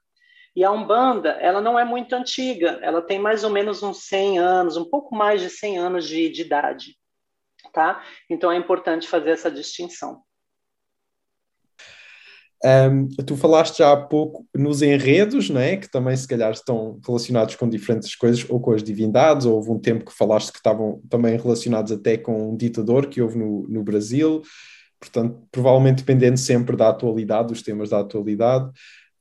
E 0.55 0.65
a 0.65 0.71
Umbanda, 0.71 1.31
ela 1.41 1.61
não 1.61 1.79
é 1.79 1.85
muito 1.85 2.13
antiga, 2.15 2.79
ela 2.83 3.01
tem 3.01 3.19
mais 3.19 3.45
ou 3.45 3.51
menos 3.51 3.83
uns 3.83 4.09
100 4.09 4.39
anos, 4.39 4.77
um 4.77 4.85
pouco 4.85 5.15
mais 5.15 5.41
de 5.41 5.49
100 5.49 5.79
anos 5.79 6.09
de, 6.09 6.29
de 6.29 6.43
idade, 6.43 6.97
tá? 7.73 8.03
Então 8.29 8.51
é 8.51 8.57
importante 8.57 9.09
fazer 9.09 9.31
essa 9.31 9.51
distinção. 9.51 10.23
Um, 12.63 13.09
tu 13.25 13.39
falaste 13.39 13.79
já 13.79 13.91
há 13.91 13.97
pouco 13.97 14.47
nos 14.55 14.83
enredos, 14.83 15.49
não 15.49 15.61
é? 15.61 15.79
que 15.79 15.91
também 15.91 16.15
se 16.15 16.29
calhar 16.29 16.51
estão 16.51 17.01
relacionados 17.07 17.55
com 17.55 17.67
diferentes 17.67 18.15
coisas, 18.15 18.45
ou 18.51 18.61
com 18.61 18.73
as 18.73 18.83
divindades, 18.83 19.47
ou 19.47 19.55
houve 19.55 19.71
um 19.71 19.79
tempo 19.79 20.05
que 20.05 20.15
falaste 20.17 20.53
que 20.53 20.59
estavam 20.59 21.01
também 21.09 21.39
relacionados 21.39 21.91
até 21.91 22.19
com 22.19 22.53
um 22.53 22.57
ditador 22.57 23.07
que 23.07 23.23
houve 23.23 23.39
no, 23.39 23.67
no 23.67 23.83
Brasil, 23.83 24.43
portanto, 25.01 25.43
provavelmente 25.51 25.99
dependendo 25.99 26.37
sempre 26.37 26.77
da 26.77 26.91
atualidade, 26.91 27.49
dos 27.49 27.63
temas 27.63 27.89
da 27.89 28.01
atualidade. 28.01 28.71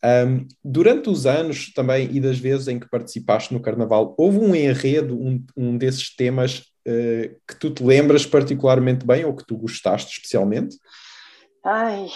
Um, 0.03 0.47
durante 0.63 1.09
os 1.09 1.25
anos 1.25 1.73
também 1.73 2.09
e 2.11 2.21
das 2.21 2.39
vezes 2.39 2.67
em 2.69 2.79
que 2.79 2.89
participaste 2.89 3.53
no 3.53 3.61
Carnaval, 3.61 4.15
houve 4.17 4.39
um 4.39 4.55
enredo, 4.55 5.19
um, 5.19 5.45
um 5.57 5.77
desses 5.77 6.15
temas 6.15 6.59
uh, 6.87 7.35
que 7.47 7.55
tu 7.59 7.69
te 7.69 7.83
lembras 7.83 8.25
particularmente 8.25 9.05
bem 9.05 9.25
ou 9.25 9.35
que 9.35 9.45
tu 9.45 9.57
gostaste 9.57 10.13
especialmente? 10.13 10.77
Ai, 11.65 12.07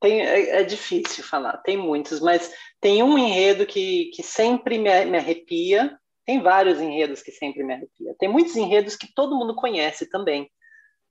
tem, 0.00 0.22
é, 0.22 0.60
é, 0.60 0.64
difícil 0.64 1.22
falar, 1.22 1.58
tem 1.58 1.76
muitos, 1.76 2.20
mas 2.20 2.50
tem 2.80 3.02
um 3.02 3.18
enredo 3.18 3.66
que, 3.66 4.10
que 4.14 4.22
sempre 4.22 4.78
me, 4.78 5.04
me 5.04 5.18
arrepia. 5.18 5.96
Tem 6.26 6.42
vários 6.42 6.80
enredos 6.80 7.22
que 7.22 7.32
sempre 7.32 7.62
me 7.62 7.74
arrepia. 7.74 8.14
Tem 8.18 8.30
muitos 8.30 8.56
enredos 8.56 8.96
que 8.96 9.12
todo 9.14 9.36
mundo 9.36 9.54
conhece 9.54 10.08
também. 10.08 10.50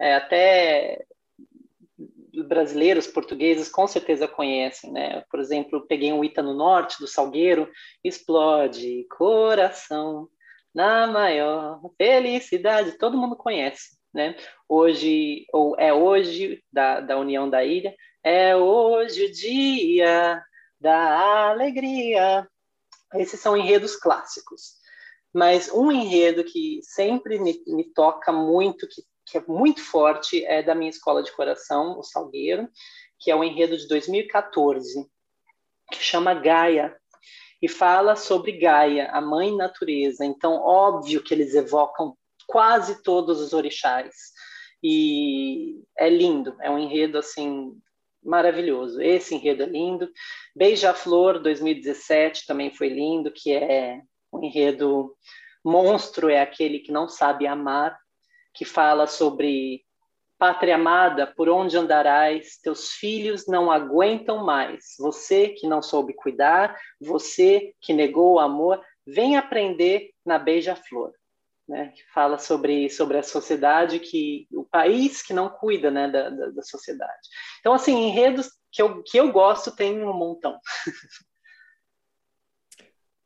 É, 0.01 0.15
até 0.15 1.03
brasileiros, 2.47 3.07
portugueses, 3.07 3.69
com 3.69 3.87
certeza 3.87 4.27
conhecem, 4.27 4.91
né? 4.91 5.23
Por 5.29 5.39
exemplo, 5.39 5.85
peguei 5.87 6.11
um 6.11 6.23
Ita 6.23 6.41
no 6.41 6.53
Norte, 6.53 6.99
do 6.99 7.07
Salgueiro, 7.07 7.69
explode 8.03 9.05
coração 9.15 10.27
na 10.73 11.05
maior 11.05 11.79
felicidade, 11.97 12.97
todo 12.97 13.17
mundo 13.17 13.35
conhece, 13.35 13.97
né? 14.13 14.35
Hoje, 14.67 15.45
ou 15.53 15.75
é 15.77 15.93
hoje, 15.93 16.63
da, 16.71 16.99
da 16.99 17.17
União 17.19 17.47
da 17.49 17.63
Ilha, 17.63 17.93
é 18.23 18.55
hoje 18.55 19.25
o 19.25 19.31
dia 19.31 20.43
da 20.79 21.49
alegria. 21.51 22.47
Esses 23.15 23.39
são 23.39 23.55
enredos 23.55 23.95
clássicos. 23.95 24.81
Mas 25.33 25.71
um 25.71 25.91
enredo 25.91 26.43
que 26.43 26.79
sempre 26.83 27.39
me, 27.39 27.61
me 27.67 27.83
toca 27.93 28.31
muito, 28.31 28.87
que, 28.87 29.03
que, 29.25 29.37
é 29.37 29.43
muito 29.47 29.81
forte, 29.81 30.43
é 30.45 30.61
da 30.61 30.75
minha 30.75 30.89
escola 30.89 31.23
de 31.23 31.31
coração, 31.31 31.97
o 31.97 32.03
Salgueiro, 32.03 32.69
que 33.19 33.31
é 33.31 33.35
o 33.35 33.43
enredo 33.43 33.77
de 33.77 33.87
2014, 33.87 35.07
que 35.91 36.03
chama 36.03 36.33
Gaia, 36.33 36.95
e 37.61 37.67
fala 37.67 38.15
sobre 38.15 38.53
Gaia, 38.53 39.09
a 39.11 39.21
mãe 39.21 39.55
natureza. 39.55 40.25
Então, 40.25 40.55
óbvio 40.55 41.23
que 41.23 41.33
eles 41.33 41.55
evocam 41.55 42.17
quase 42.45 43.01
todos 43.01 43.39
os 43.39 43.53
orixás. 43.53 44.13
E 44.83 45.81
é 45.97 46.09
lindo, 46.09 46.57
é 46.61 46.69
um 46.69 46.77
enredo 46.77 47.17
assim 47.17 47.71
maravilhoso. 48.21 49.01
Esse 49.01 49.35
enredo 49.35 49.63
é 49.63 49.65
lindo. 49.65 50.09
Beija-Flor 50.53 51.39
2017 51.39 52.45
também 52.45 52.73
foi 52.73 52.89
lindo, 52.89 53.31
que 53.31 53.53
é 53.53 54.01
um 54.33 54.43
enredo 54.43 55.15
monstro 55.63 56.29
é 56.29 56.41
aquele 56.41 56.79
que 56.79 56.91
não 56.91 57.07
sabe 57.07 57.47
amar, 57.47 57.97
que 58.53 58.65
fala 58.65 59.07
sobre 59.07 59.83
pátria 60.37 60.75
amada, 60.75 61.27
por 61.27 61.49
onde 61.49 61.77
andarás? 61.77 62.57
Teus 62.61 62.91
filhos 62.91 63.47
não 63.47 63.71
aguentam 63.71 64.43
mais. 64.43 64.95
Você 64.99 65.49
que 65.49 65.67
não 65.67 65.81
soube 65.81 66.13
cuidar, 66.13 66.77
você 66.99 67.73
que 67.81 67.93
negou 67.93 68.33
o 68.33 68.39
amor, 68.39 68.81
vem 69.05 69.37
aprender 69.37 70.11
na 70.25 70.37
Beija-Flor 70.37 71.11
né, 71.67 71.93
que 71.95 72.03
fala 72.13 72.37
sobre, 72.37 72.89
sobre 72.89 73.17
a 73.17 73.23
sociedade, 73.23 73.99
que 73.99 74.47
o 74.51 74.63
país 74.63 75.21
que 75.21 75.33
não 75.33 75.49
cuida 75.49 75.89
né, 75.89 76.09
da, 76.09 76.29
da, 76.29 76.49
da 76.49 76.61
sociedade. 76.61 77.29
Então, 77.59 77.73
assim, 77.73 78.07
enredos 78.07 78.49
que 78.71 78.81
eu, 78.81 79.01
que 79.03 79.17
eu 79.17 79.31
gosto 79.31 79.75
tem 79.75 80.03
um 80.03 80.13
montão. 80.13 80.59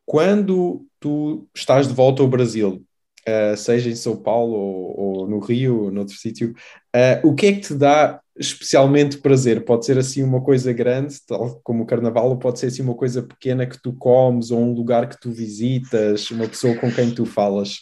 Quando 0.05 0.87
tu 0.99 1.47
estás 1.53 1.87
de 1.87 1.93
volta 1.93 2.21
ao 2.21 2.27
Brasil, 2.29 2.85
uh, 3.27 3.57
seja 3.57 3.89
em 3.89 3.95
São 3.95 4.15
Paulo 4.15 4.53
ou, 4.53 4.99
ou 4.99 5.27
no 5.27 5.39
Rio, 5.39 5.83
ou 5.83 5.91
noutro 5.91 6.15
sítio, 6.15 6.53
uh, 6.95 7.27
o 7.27 7.35
que 7.35 7.47
é 7.47 7.53
que 7.53 7.61
te 7.61 7.75
dá 7.75 8.21
especialmente 8.37 9.17
prazer? 9.17 9.65
Pode 9.65 9.85
ser 9.85 9.97
assim 9.97 10.23
uma 10.23 10.43
coisa 10.43 10.71
grande, 10.71 11.15
tal 11.25 11.59
como 11.63 11.83
o 11.83 11.85
Carnaval, 11.85 12.29
ou 12.29 12.37
pode 12.37 12.59
ser 12.59 12.67
assim 12.67 12.81
uma 12.81 12.95
coisa 12.95 13.21
pequena 13.21 13.65
que 13.65 13.81
tu 13.81 13.93
comes, 13.93 14.51
ou 14.51 14.59
um 14.59 14.73
lugar 14.73 15.09
que 15.09 15.19
tu 15.19 15.31
visitas, 15.31 16.29
uma 16.31 16.47
pessoa 16.47 16.75
com 16.75 16.91
quem 16.91 17.13
tu 17.13 17.25
falas? 17.25 17.77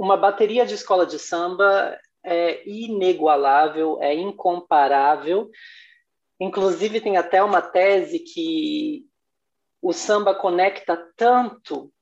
uma 0.00 0.16
bateria 0.16 0.64
de 0.64 0.72
escola 0.72 1.04
de 1.04 1.18
samba 1.18 2.00
é 2.24 2.66
inigualável, 2.66 3.98
é 4.00 4.14
incomparável. 4.14 5.50
Inclusive, 6.40 7.02
tem 7.02 7.18
até 7.18 7.42
uma 7.42 7.60
tese 7.60 8.18
que 8.18 9.04
o 9.82 9.92
samba 9.92 10.34
conecta 10.34 10.96
tanto 11.14 11.92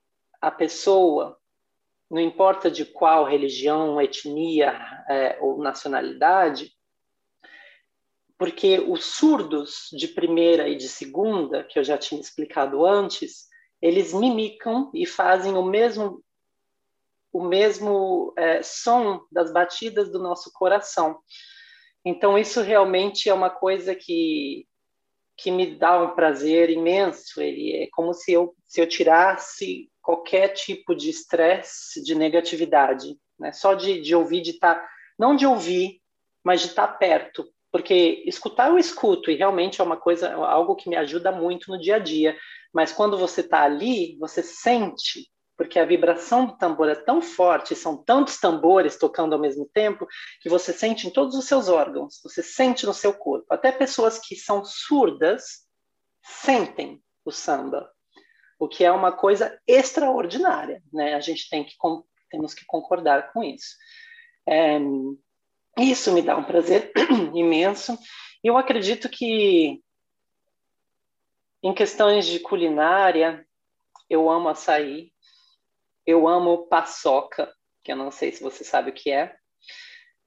a 0.40 0.48
pessoa, 0.48 1.36
não 2.10 2.20
importa 2.20 2.70
de 2.70 2.84
qual 2.84 3.24
religião, 3.24 4.00
etnia 4.00 4.70
é, 5.08 5.38
ou 5.40 5.58
nacionalidade, 5.58 6.72
porque 8.38 8.78
os 8.78 9.04
surdos 9.04 9.88
de 9.92 10.08
primeira 10.08 10.68
e 10.68 10.76
de 10.76 10.88
segunda, 10.88 11.64
que 11.64 11.78
eu 11.78 11.84
já 11.84 11.98
tinha 11.98 12.20
explicado 12.20 12.86
antes, 12.86 13.48
eles 13.82 14.14
mimicam 14.14 14.90
e 14.94 15.04
fazem 15.04 15.54
o 15.54 15.64
mesmo 15.64 16.22
o 17.30 17.44
mesmo 17.44 18.32
é, 18.38 18.62
som 18.62 19.20
das 19.30 19.52
batidas 19.52 20.10
do 20.10 20.18
nosso 20.18 20.50
coração. 20.52 21.20
Então, 22.02 22.38
isso 22.38 22.62
realmente 22.62 23.28
é 23.28 23.34
uma 23.34 23.50
coisa 23.50 23.94
que, 23.94 24.66
que 25.36 25.50
me 25.50 25.76
dá 25.76 26.02
um 26.02 26.14
prazer 26.14 26.70
imenso. 26.70 27.40
Ele 27.40 27.82
é 27.82 27.88
como 27.92 28.14
se 28.14 28.32
eu, 28.32 28.56
se 28.66 28.80
eu 28.80 28.88
tirasse 28.88 29.87
qualquer 30.08 30.54
tipo 30.54 30.94
de 30.94 31.10
estresse, 31.10 32.02
de 32.02 32.14
negatividade, 32.14 33.14
né? 33.38 33.52
só 33.52 33.74
de, 33.74 34.00
de 34.00 34.14
ouvir, 34.14 34.40
de 34.40 34.52
estar, 34.52 34.76
tá, 34.76 34.88
não 35.18 35.36
de 35.36 35.44
ouvir, 35.44 36.00
mas 36.42 36.62
de 36.62 36.68
estar 36.68 36.86
tá 36.86 36.94
perto, 36.94 37.44
porque 37.70 38.24
escutar 38.24 38.70
eu 38.70 38.78
escuto 38.78 39.30
e 39.30 39.34
realmente 39.34 39.82
é 39.82 39.84
uma 39.84 39.98
coisa, 39.98 40.32
algo 40.32 40.76
que 40.76 40.88
me 40.88 40.96
ajuda 40.96 41.30
muito 41.30 41.70
no 41.70 41.78
dia 41.78 41.96
a 41.96 41.98
dia. 41.98 42.34
Mas 42.72 42.90
quando 42.90 43.18
você 43.18 43.42
está 43.42 43.64
ali, 43.64 44.16
você 44.18 44.42
sente 44.42 45.30
porque 45.58 45.78
a 45.78 45.84
vibração 45.84 46.46
do 46.46 46.56
tambor 46.56 46.88
é 46.88 46.94
tão 46.94 47.20
forte, 47.20 47.74
são 47.74 48.02
tantos 48.02 48.38
tambores 48.38 48.96
tocando 48.96 49.34
ao 49.34 49.40
mesmo 49.40 49.68
tempo, 49.74 50.06
que 50.40 50.48
você 50.48 50.72
sente 50.72 51.06
em 51.06 51.10
todos 51.10 51.34
os 51.34 51.46
seus 51.46 51.68
órgãos, 51.68 52.18
você 52.22 52.42
sente 52.42 52.86
no 52.86 52.94
seu 52.94 53.12
corpo. 53.12 53.44
Até 53.50 53.72
pessoas 53.72 54.18
que 54.20 54.36
são 54.36 54.64
surdas 54.64 55.66
sentem 56.22 57.02
o 57.24 57.32
samba, 57.32 57.90
o 58.58 58.68
que 58.68 58.84
é 58.84 58.90
uma 58.90 59.12
coisa 59.12 59.58
extraordinária, 59.66 60.82
né? 60.92 61.14
A 61.14 61.20
gente 61.20 61.48
tem 61.48 61.64
que 61.64 61.76
temos 62.30 62.52
que 62.52 62.64
concordar 62.66 63.32
com 63.32 63.42
isso. 63.42 63.76
É, 64.46 64.78
isso 65.78 66.12
me 66.12 66.22
dá 66.22 66.36
um 66.36 66.44
prazer 66.44 66.92
imenso. 67.34 67.96
Eu 68.42 68.56
acredito 68.56 69.08
que 69.08 69.82
em 71.62 71.74
questões 71.74 72.26
de 72.26 72.38
culinária, 72.40 73.46
eu 74.08 74.30
amo 74.30 74.48
açaí, 74.48 75.12
eu 76.06 76.26
amo 76.26 76.66
paçoca, 76.66 77.52
que 77.82 77.92
eu 77.92 77.96
não 77.96 78.10
sei 78.10 78.32
se 78.32 78.42
você 78.42 78.64
sabe 78.64 78.90
o 78.90 78.94
que 78.94 79.10
é. 79.10 79.36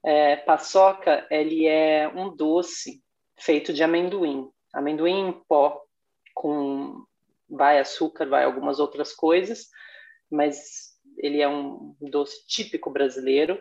é 0.04 0.36
paçoca, 0.36 1.26
ele 1.30 1.66
é 1.66 2.08
um 2.08 2.34
doce 2.34 3.02
feito 3.38 3.72
de 3.72 3.82
amendoim. 3.82 4.50
Amendoim 4.72 5.28
em 5.28 5.32
pó, 5.32 5.82
com 6.34 7.04
vai 7.52 7.78
açúcar, 7.78 8.26
vai 8.26 8.44
algumas 8.44 8.80
outras 8.80 9.12
coisas, 9.12 9.68
mas 10.30 10.92
ele 11.18 11.40
é 11.40 11.48
um 11.48 11.94
doce 12.00 12.46
típico 12.46 12.90
brasileiro. 12.90 13.60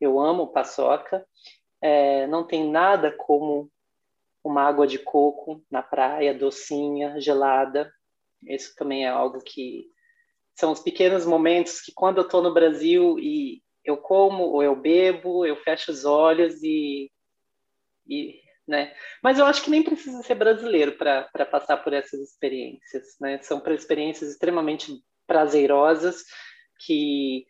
Eu 0.00 0.20
amo 0.20 0.52
paçoca. 0.52 1.26
É, 1.82 2.26
não 2.28 2.46
tem 2.46 2.70
nada 2.70 3.10
como 3.12 3.70
uma 4.42 4.62
água 4.62 4.86
de 4.86 4.98
coco 4.98 5.62
na 5.70 5.82
praia, 5.82 6.32
docinha, 6.32 7.20
gelada. 7.20 7.92
Isso 8.46 8.74
também 8.76 9.04
é 9.04 9.08
algo 9.08 9.42
que 9.42 9.86
são 10.54 10.70
os 10.70 10.80
pequenos 10.80 11.26
momentos 11.26 11.80
que 11.80 11.92
quando 11.92 12.18
eu 12.18 12.24
estou 12.24 12.42
no 12.42 12.54
Brasil 12.54 13.18
e 13.18 13.62
eu 13.84 13.96
como 13.96 14.44
ou 14.44 14.62
eu 14.62 14.76
bebo, 14.76 15.44
eu 15.44 15.56
fecho 15.56 15.90
os 15.90 16.04
olhos 16.04 16.62
e, 16.62 17.10
e 18.06 18.40
né? 18.66 18.94
Mas 19.22 19.38
eu 19.38 19.46
acho 19.46 19.62
que 19.62 19.70
nem 19.70 19.82
precisa 19.82 20.22
ser 20.22 20.34
brasileiro 20.34 20.92
para 20.92 21.46
passar 21.50 21.78
por 21.78 21.92
essas 21.92 22.20
experiências, 22.20 23.16
né? 23.20 23.38
São 23.42 23.62
experiências 23.68 24.30
extremamente 24.30 24.92
prazerosas 25.26 26.24
que 26.86 27.46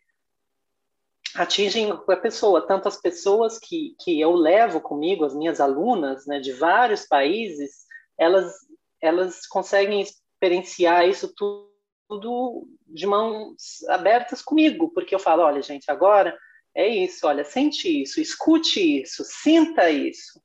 atingem 1.35 1.91
a 1.91 2.17
pessoa, 2.17 2.65
tanto 2.65 2.87
as 2.87 2.99
pessoas 2.99 3.59
que, 3.59 3.95
que 3.99 4.19
eu 4.19 4.33
levo 4.33 4.79
comigo, 4.79 5.25
as 5.25 5.35
minhas 5.35 5.59
alunas, 5.59 6.25
né, 6.25 6.39
de 6.39 6.53
vários 6.53 7.05
países, 7.05 7.85
elas 8.17 8.53
elas 9.01 9.45
conseguem 9.45 10.01
experienciar 10.01 11.07
isso 11.07 11.33
tudo 11.35 12.67
de 12.87 13.05
mãos 13.05 13.83
abertas 13.89 14.41
comigo, 14.41 14.91
porque 14.93 15.13
eu 15.13 15.19
falo, 15.19 15.43
olha, 15.43 15.61
gente, 15.61 15.91
agora 15.91 16.35
é 16.75 16.87
isso, 16.87 17.27
olha, 17.27 17.43
sente 17.43 18.01
isso, 18.01 18.19
escute 18.19 19.01
isso, 19.01 19.23
sinta 19.23 19.89
isso, 19.89 20.41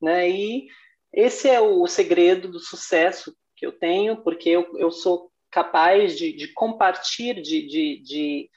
né? 0.00 0.28
E 0.28 0.68
esse 1.12 1.48
é 1.48 1.60
o 1.60 1.86
segredo 1.86 2.48
do 2.48 2.60
sucesso 2.60 3.36
que 3.56 3.66
eu 3.66 3.72
tenho, 3.72 4.22
porque 4.22 4.50
eu, 4.50 4.78
eu 4.78 4.90
sou 4.90 5.30
capaz 5.50 6.16
de, 6.16 6.32
de 6.32 6.52
compartilhar, 6.52 7.40
de, 7.40 7.66
de, 7.66 8.02
de, 8.02 8.50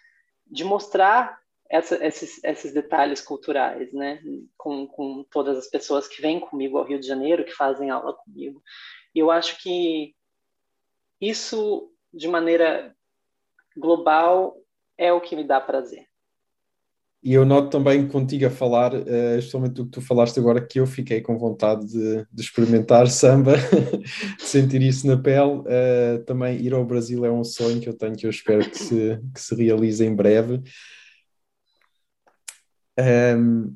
de 0.47 0.63
mostrar 0.63 1.39
essa, 1.69 2.05
esses, 2.05 2.43
esses 2.43 2.73
detalhes 2.73 3.21
culturais, 3.21 3.91
né? 3.93 4.21
Com, 4.57 4.85
com 4.85 5.23
todas 5.31 5.57
as 5.57 5.67
pessoas 5.67 6.07
que 6.07 6.21
vêm 6.21 6.39
comigo 6.39 6.77
ao 6.77 6.85
Rio 6.85 6.99
de 6.99 7.07
Janeiro, 7.07 7.45
que 7.45 7.53
fazem 7.53 7.89
aula 7.89 8.13
comigo. 8.13 8.61
E 9.15 9.19
eu 9.19 9.31
acho 9.31 9.61
que 9.61 10.13
isso 11.19 11.91
de 12.13 12.27
maneira 12.27 12.95
global 13.75 14.57
é 14.97 15.13
o 15.13 15.21
que 15.21 15.35
me 15.35 15.43
dá 15.43 15.61
prazer. 15.61 16.10
E 17.23 17.33
eu 17.33 17.45
noto 17.45 17.69
também 17.69 18.07
contigo 18.07 18.47
a 18.47 18.49
falar, 18.49 18.95
uh, 18.95 19.37
especialmente 19.37 19.73
do 19.73 19.85
que 19.85 19.91
tu 19.91 20.01
falaste 20.01 20.39
agora, 20.39 20.59
que 20.59 20.79
eu 20.79 20.87
fiquei 20.87 21.21
com 21.21 21.37
vontade 21.37 21.85
de, 21.85 22.25
de 22.31 22.41
experimentar 22.41 23.07
samba, 23.11 23.53
de 23.57 24.43
sentir 24.43 24.81
isso 24.81 25.05
na 25.05 25.15
pele. 25.15 25.59
Uh, 25.59 26.23
também 26.25 26.59
ir 26.59 26.73
ao 26.73 26.83
Brasil 26.83 27.23
é 27.23 27.31
um 27.31 27.43
sonho 27.43 27.79
que 27.79 27.87
eu 27.87 27.93
tenho, 27.93 28.15
que 28.15 28.25
eu 28.25 28.29
espero 28.31 28.67
que 28.67 28.77
se, 28.77 29.19
que 29.33 29.39
se 29.39 29.53
realize 29.53 30.03
em 30.03 30.15
breve. 30.15 30.63
Um, 32.97 33.03
ehm, 33.03 33.75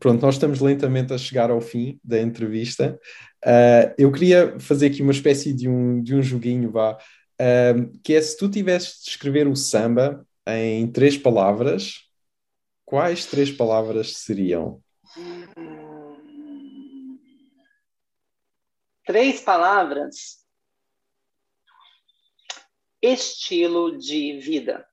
pronto, 0.00 0.22
nós 0.22 0.36
estamos 0.36 0.60
lentamente 0.60 1.12
a 1.12 1.18
chegar 1.18 1.50
ao 1.50 1.60
fim 1.60 2.00
da 2.02 2.20
entrevista. 2.20 2.98
Uh, 3.44 3.92
eu 3.98 4.10
queria 4.10 4.58
fazer 4.58 4.86
aqui 4.86 5.02
uma 5.02 5.12
espécie 5.12 5.52
de 5.52 5.68
um, 5.68 6.02
de 6.02 6.14
um 6.14 6.22
joguinho, 6.22 6.70
vá, 6.70 6.96
que 8.02 8.14
é 8.14 8.22
se 8.22 8.36
tu 8.36 8.48
tivesses 8.48 9.02
de 9.02 9.10
escrever 9.10 9.46
o 9.46 9.56
samba 9.56 10.24
em 10.46 10.86
três 10.86 11.18
palavras, 11.18 12.11
quais 12.92 13.24
três 13.24 13.50
palavras 13.50 14.18
seriam? 14.18 14.84
Três 19.06 19.40
palavras. 19.40 20.46
Estilo 23.00 23.96
de 23.96 24.38
vida. 24.40 24.86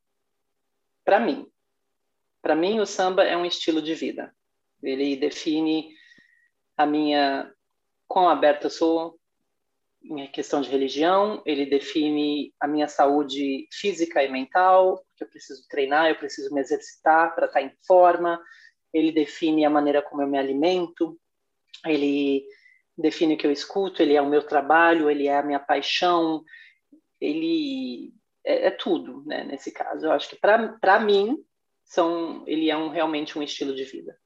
Para 1.03 1.19
mim. 1.19 1.45
Para 2.41 2.55
mim, 2.55 2.79
o 2.79 2.85
samba 2.85 3.25
é 3.25 3.35
um 3.35 3.45
estilo 3.45 3.81
de 3.81 3.93
vida. 3.93 4.33
Ele 4.81 5.17
define 5.17 5.93
a 6.77 6.85
minha 6.85 7.53
quão 8.07 8.29
aberta 8.29 8.67
eu 8.67 8.71
sou, 8.71 9.19
em 10.03 10.27
questão 10.31 10.61
de 10.61 10.69
religião, 10.69 11.41
ele 11.45 11.65
define 11.65 12.53
a 12.59 12.67
minha 12.67 12.87
saúde 12.87 13.67
física 13.71 14.23
e 14.23 14.31
mental, 14.31 15.03
que 15.15 15.23
eu 15.23 15.29
preciso 15.29 15.67
treinar, 15.69 16.09
eu 16.09 16.15
preciso 16.15 16.53
me 16.53 16.61
exercitar 16.61 17.35
para 17.35 17.47
estar 17.47 17.61
em 17.61 17.71
forma, 17.85 18.41
ele 18.93 19.11
define 19.11 19.65
a 19.65 19.69
maneira 19.69 20.01
como 20.01 20.21
eu 20.21 20.27
me 20.27 20.37
alimento, 20.37 21.19
ele 21.85 22.45
define 22.97 23.35
o 23.35 23.37
que 23.37 23.45
eu 23.45 23.51
escuto, 23.51 24.01
ele 24.01 24.15
é 24.15 24.21
o 24.21 24.29
meu 24.29 24.45
trabalho, 24.45 25.09
ele 25.09 25.27
é 25.27 25.37
a 25.37 25.43
minha 25.43 25.59
paixão, 25.59 26.43
ele 27.19 28.13
é, 28.43 28.67
é 28.67 28.71
tudo, 28.71 29.23
né, 29.25 29.43
nesse 29.43 29.71
caso. 29.71 30.05
Eu 30.05 30.11
acho 30.11 30.29
que 30.29 30.37
para 30.37 30.99
mim 30.99 31.37
são, 31.83 32.43
ele 32.47 32.69
é 32.69 32.77
um, 32.77 32.89
realmente 32.89 33.37
um 33.37 33.43
estilo 33.43 33.75
de 33.75 33.83
vida. 33.83 34.17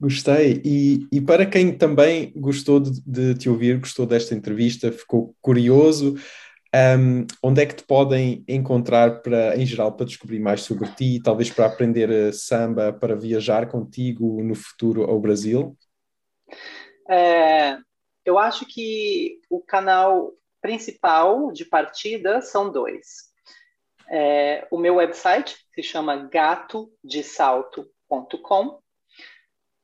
Gostei. 0.00 0.60
E, 0.64 1.06
e 1.12 1.20
para 1.20 1.46
quem 1.46 1.76
também 1.76 2.32
gostou 2.36 2.80
de, 2.80 3.00
de, 3.00 3.34
te 3.34 3.48
ouvir, 3.48 3.78
gostou 3.78 4.06
desta 4.06 4.34
entrevista, 4.34 4.92
ficou 4.92 5.34
curioso, 5.40 6.16
um, 6.74 7.26
onde 7.42 7.62
é 7.62 7.66
que 7.66 7.76
te 7.76 7.84
podem 7.84 8.44
encontrar 8.46 9.22
para, 9.22 9.56
em 9.56 9.64
geral, 9.64 9.92
para 9.92 10.04
descobrir 10.06 10.40
mais 10.40 10.60
sobre 10.62 10.88
ti, 10.94 11.20
talvez 11.22 11.50
para 11.50 11.66
aprender 11.66 12.10
eh, 12.10 12.32
samba, 12.32 12.92
para 12.92 13.16
viajar 13.16 13.68
contigo 13.68 14.42
no 14.42 14.54
futuro 14.54 15.04
ao 15.04 15.18
Brasil? 15.18 15.74
É, 17.08 17.78
eu 18.24 18.38
acho 18.38 18.66
que 18.66 19.40
o 19.48 19.62
canal 19.62 20.32
principal 20.60 21.50
de 21.52 21.64
partida 21.64 22.42
são 22.42 22.70
dois. 22.70 23.34
É, 24.08 24.68
o 24.70 24.78
meu 24.78 24.94
website 24.96 25.56
se 25.74 25.82
chama 25.82 26.28
gatodesalto.com 26.28 28.78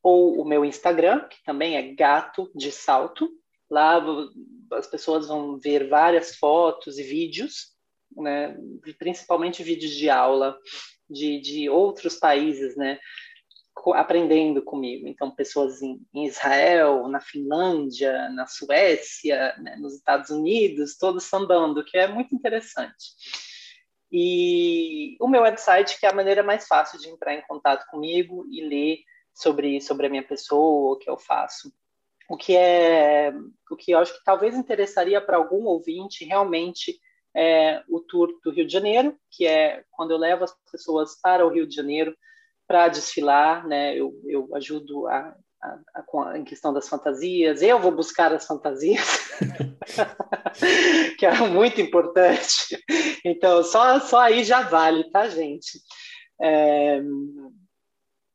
ou 0.03 0.41
o 0.41 0.45
meu 0.45 0.65
Instagram, 0.65 1.21
que 1.29 1.41
também 1.45 1.77
é 1.77 1.93
Gato 1.93 2.51
de 2.53 2.71
Salto. 2.71 3.29
Lá 3.71 4.03
as 4.73 4.85
pessoas 4.85 5.27
vão 5.27 5.57
ver 5.57 5.87
várias 5.87 6.35
fotos 6.35 6.99
e 6.99 7.03
vídeos, 7.03 7.71
né, 8.15 8.55
principalmente 8.99 9.63
vídeos 9.63 9.93
de 9.93 10.09
aula 10.09 10.57
de, 11.09 11.39
de 11.39 11.69
outros 11.69 12.17
países, 12.17 12.75
né, 12.75 12.99
aprendendo 13.95 14.61
comigo. 14.61 15.07
Então, 15.07 15.33
pessoas 15.33 15.81
em, 15.81 15.99
em 16.13 16.25
Israel, 16.25 17.07
na 17.07 17.19
Finlândia, 17.21 18.29
na 18.29 18.45
Suécia, 18.45 19.55
né, 19.57 19.77
nos 19.77 19.95
Estados 19.95 20.29
Unidos, 20.29 20.97
todos 20.97 21.23
sambando, 21.23 21.83
que 21.83 21.97
é 21.97 22.07
muito 22.07 22.35
interessante. 22.35 23.13
E 24.11 25.15
o 25.19 25.27
meu 25.27 25.41
website, 25.41 25.99
que 25.99 26.05
é 26.05 26.09
a 26.09 26.13
maneira 26.13 26.43
mais 26.43 26.67
fácil 26.67 26.99
de 26.99 27.09
entrar 27.09 27.33
em 27.33 27.41
contato 27.47 27.87
comigo 27.89 28.45
e 28.51 28.61
ler 28.61 28.97
sobre, 29.33 29.81
sobre 29.81 30.07
a 30.07 30.09
minha 30.09 30.23
pessoa, 30.23 30.93
o 30.93 30.97
que 30.97 31.09
eu 31.09 31.17
faço. 31.17 31.71
O 32.29 32.37
que 32.37 32.55
é 32.55 33.33
o 33.69 33.75
que 33.75 33.91
eu 33.91 33.99
acho 33.99 34.13
que 34.17 34.23
talvez 34.23 34.55
interessaria 34.55 35.19
para 35.19 35.37
algum 35.37 35.65
ouvinte 35.65 36.23
realmente 36.23 36.97
é 37.35 37.83
o 37.89 37.99
tour 37.99 38.39
do 38.43 38.51
Rio 38.51 38.65
de 38.65 38.71
Janeiro, 38.71 39.17
que 39.31 39.45
é 39.45 39.83
quando 39.91 40.11
eu 40.11 40.17
levo 40.17 40.43
as 40.43 40.53
pessoas 40.71 41.19
para 41.21 41.45
o 41.45 41.49
Rio 41.49 41.67
de 41.67 41.75
Janeiro 41.75 42.15
para 42.67 42.87
desfilar, 42.87 43.67
né? 43.67 43.95
Eu, 43.95 44.13
eu 44.25 44.49
ajudo 44.55 45.07
a, 45.07 45.35
em 46.35 46.43
questão 46.43 46.73
das 46.73 46.87
fantasias, 46.87 47.61
eu 47.61 47.79
vou 47.79 47.91
buscar 47.91 48.33
as 48.33 48.45
fantasias, 48.45 49.31
que 51.17 51.25
é 51.25 51.33
muito 51.47 51.81
importante. 51.81 52.77
Então, 53.25 53.63
só, 53.63 53.99
só 53.99 54.19
aí 54.19 54.43
já 54.43 54.61
vale, 54.61 55.09
tá, 55.09 55.27
gente? 55.27 55.79
É, 56.41 57.01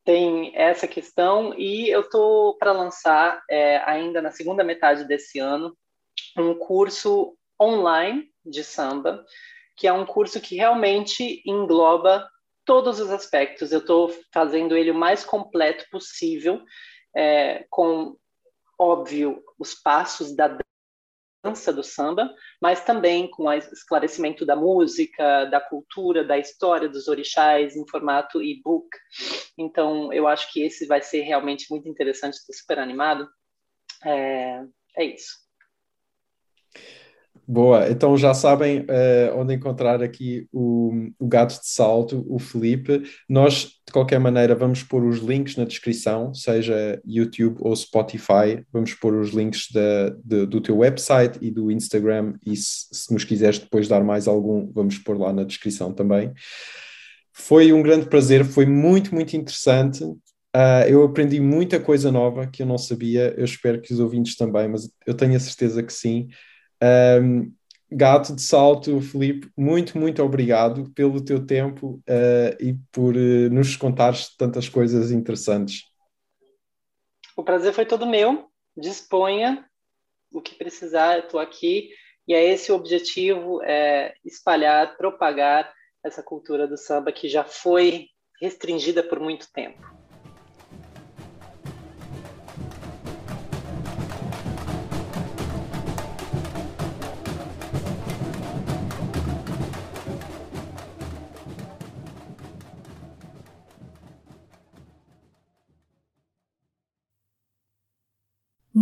tem 0.08 0.56
essa 0.56 0.88
questão 0.88 1.52
e 1.58 1.90
eu 1.90 2.00
estou 2.00 2.56
para 2.56 2.72
lançar 2.72 3.42
é, 3.46 3.76
ainda 3.84 4.22
na 4.22 4.30
segunda 4.30 4.64
metade 4.64 5.04
desse 5.04 5.38
ano 5.38 5.76
um 6.34 6.54
curso 6.54 7.36
online 7.60 8.26
de 8.42 8.64
samba 8.64 9.22
que 9.76 9.86
é 9.86 9.92
um 9.92 10.06
curso 10.06 10.40
que 10.40 10.56
realmente 10.56 11.42
engloba 11.44 12.26
todos 12.64 12.98
os 13.00 13.10
aspectos. 13.10 13.70
Eu 13.70 13.80
estou 13.80 14.10
fazendo 14.32 14.74
ele 14.74 14.90
o 14.90 14.94
mais 14.94 15.26
completo 15.26 15.84
possível, 15.90 16.62
é, 17.14 17.66
com, 17.68 18.16
óbvio, 18.78 19.44
os 19.58 19.74
passos 19.74 20.34
da 20.34 20.48
dança 21.48 21.72
do 21.72 21.82
samba, 21.82 22.32
mas 22.60 22.84
também 22.84 23.30
com 23.30 23.44
o 23.44 23.52
esclarecimento 23.52 24.44
da 24.44 24.54
música, 24.54 25.44
da 25.46 25.60
cultura, 25.60 26.24
da 26.24 26.38
história 26.38 26.88
dos 26.88 27.08
orixás 27.08 27.74
em 27.76 27.86
formato 27.88 28.42
e-book. 28.42 28.88
Então, 29.56 30.12
eu 30.12 30.26
acho 30.26 30.52
que 30.52 30.62
esse 30.62 30.86
vai 30.86 31.00
ser 31.00 31.22
realmente 31.22 31.66
muito 31.70 31.88
interessante, 31.88 32.34
estou 32.34 32.54
super 32.54 32.78
animado. 32.78 33.28
É, 34.04 34.62
é 34.96 35.04
isso. 35.04 35.36
Boa, 37.50 37.88
então 37.88 38.14
já 38.14 38.34
sabem 38.34 38.80
uh, 38.80 39.34
onde 39.34 39.54
encontrar 39.54 40.02
aqui 40.02 40.46
o, 40.52 40.92
o 41.18 41.26
gato 41.26 41.58
de 41.58 41.66
salto, 41.66 42.22
o 42.28 42.38
Felipe. 42.38 43.04
Nós, 43.26 43.70
de 43.86 43.90
qualquer 43.90 44.20
maneira, 44.20 44.54
vamos 44.54 44.82
pôr 44.82 45.02
os 45.02 45.20
links 45.20 45.56
na 45.56 45.64
descrição, 45.64 46.34
seja 46.34 47.00
YouTube 47.06 47.56
ou 47.60 47.74
Spotify. 47.74 48.62
Vamos 48.70 48.92
pôr 48.92 49.14
os 49.14 49.30
links 49.30 49.68
de, 49.72 50.44
do 50.44 50.60
teu 50.60 50.76
website 50.76 51.38
e 51.40 51.50
do 51.50 51.70
Instagram. 51.70 52.34
E 52.44 52.54
se, 52.54 52.86
se 52.92 53.14
nos 53.14 53.24
quiseres 53.24 53.58
depois 53.58 53.88
dar 53.88 54.04
mais 54.04 54.28
algum, 54.28 54.70
vamos 54.70 54.98
pôr 54.98 55.18
lá 55.18 55.32
na 55.32 55.42
descrição 55.42 55.90
também. 55.90 56.30
Foi 57.32 57.72
um 57.72 57.82
grande 57.82 58.10
prazer, 58.10 58.44
foi 58.44 58.66
muito, 58.66 59.14
muito 59.14 59.34
interessante. 59.34 60.04
Uh, 60.04 60.84
eu 60.86 61.02
aprendi 61.02 61.40
muita 61.40 61.80
coisa 61.80 62.12
nova 62.12 62.46
que 62.46 62.62
eu 62.62 62.66
não 62.66 62.76
sabia. 62.76 63.32
Eu 63.38 63.46
espero 63.46 63.80
que 63.80 63.94
os 63.94 64.00
ouvintes 64.00 64.36
também, 64.36 64.68
mas 64.68 64.90
eu 65.06 65.14
tenho 65.14 65.34
a 65.34 65.40
certeza 65.40 65.82
que 65.82 65.94
sim. 65.94 66.28
Um, 66.82 67.52
Gato 67.90 68.34
de 68.34 68.42
Salto, 68.42 69.00
Felipe, 69.00 69.50
muito, 69.56 69.96
muito 69.96 70.22
obrigado 70.22 70.90
pelo 70.90 71.24
teu 71.24 71.46
tempo 71.46 72.02
uh, 72.06 72.62
e 72.62 72.74
por 72.92 73.16
uh, 73.16 73.50
nos 73.50 73.76
contares 73.76 74.36
tantas 74.36 74.68
coisas 74.68 75.10
interessantes. 75.10 75.84
O 77.34 77.42
prazer 77.42 77.72
foi 77.72 77.86
todo 77.86 78.06
meu. 78.06 78.50
Disponha 78.76 79.64
o 80.30 80.42
que 80.42 80.54
precisar, 80.54 81.20
estou 81.20 81.40
aqui. 81.40 81.88
E 82.26 82.34
é 82.34 82.44
esse 82.44 82.70
o 82.70 82.74
objetivo: 82.74 83.62
é 83.62 84.14
espalhar, 84.22 84.96
propagar 84.98 85.72
essa 86.04 86.22
cultura 86.22 86.68
do 86.68 86.76
samba 86.76 87.10
que 87.10 87.28
já 87.28 87.42
foi 87.42 88.08
restringida 88.40 89.02
por 89.02 89.18
muito 89.18 89.50
tempo. 89.50 89.97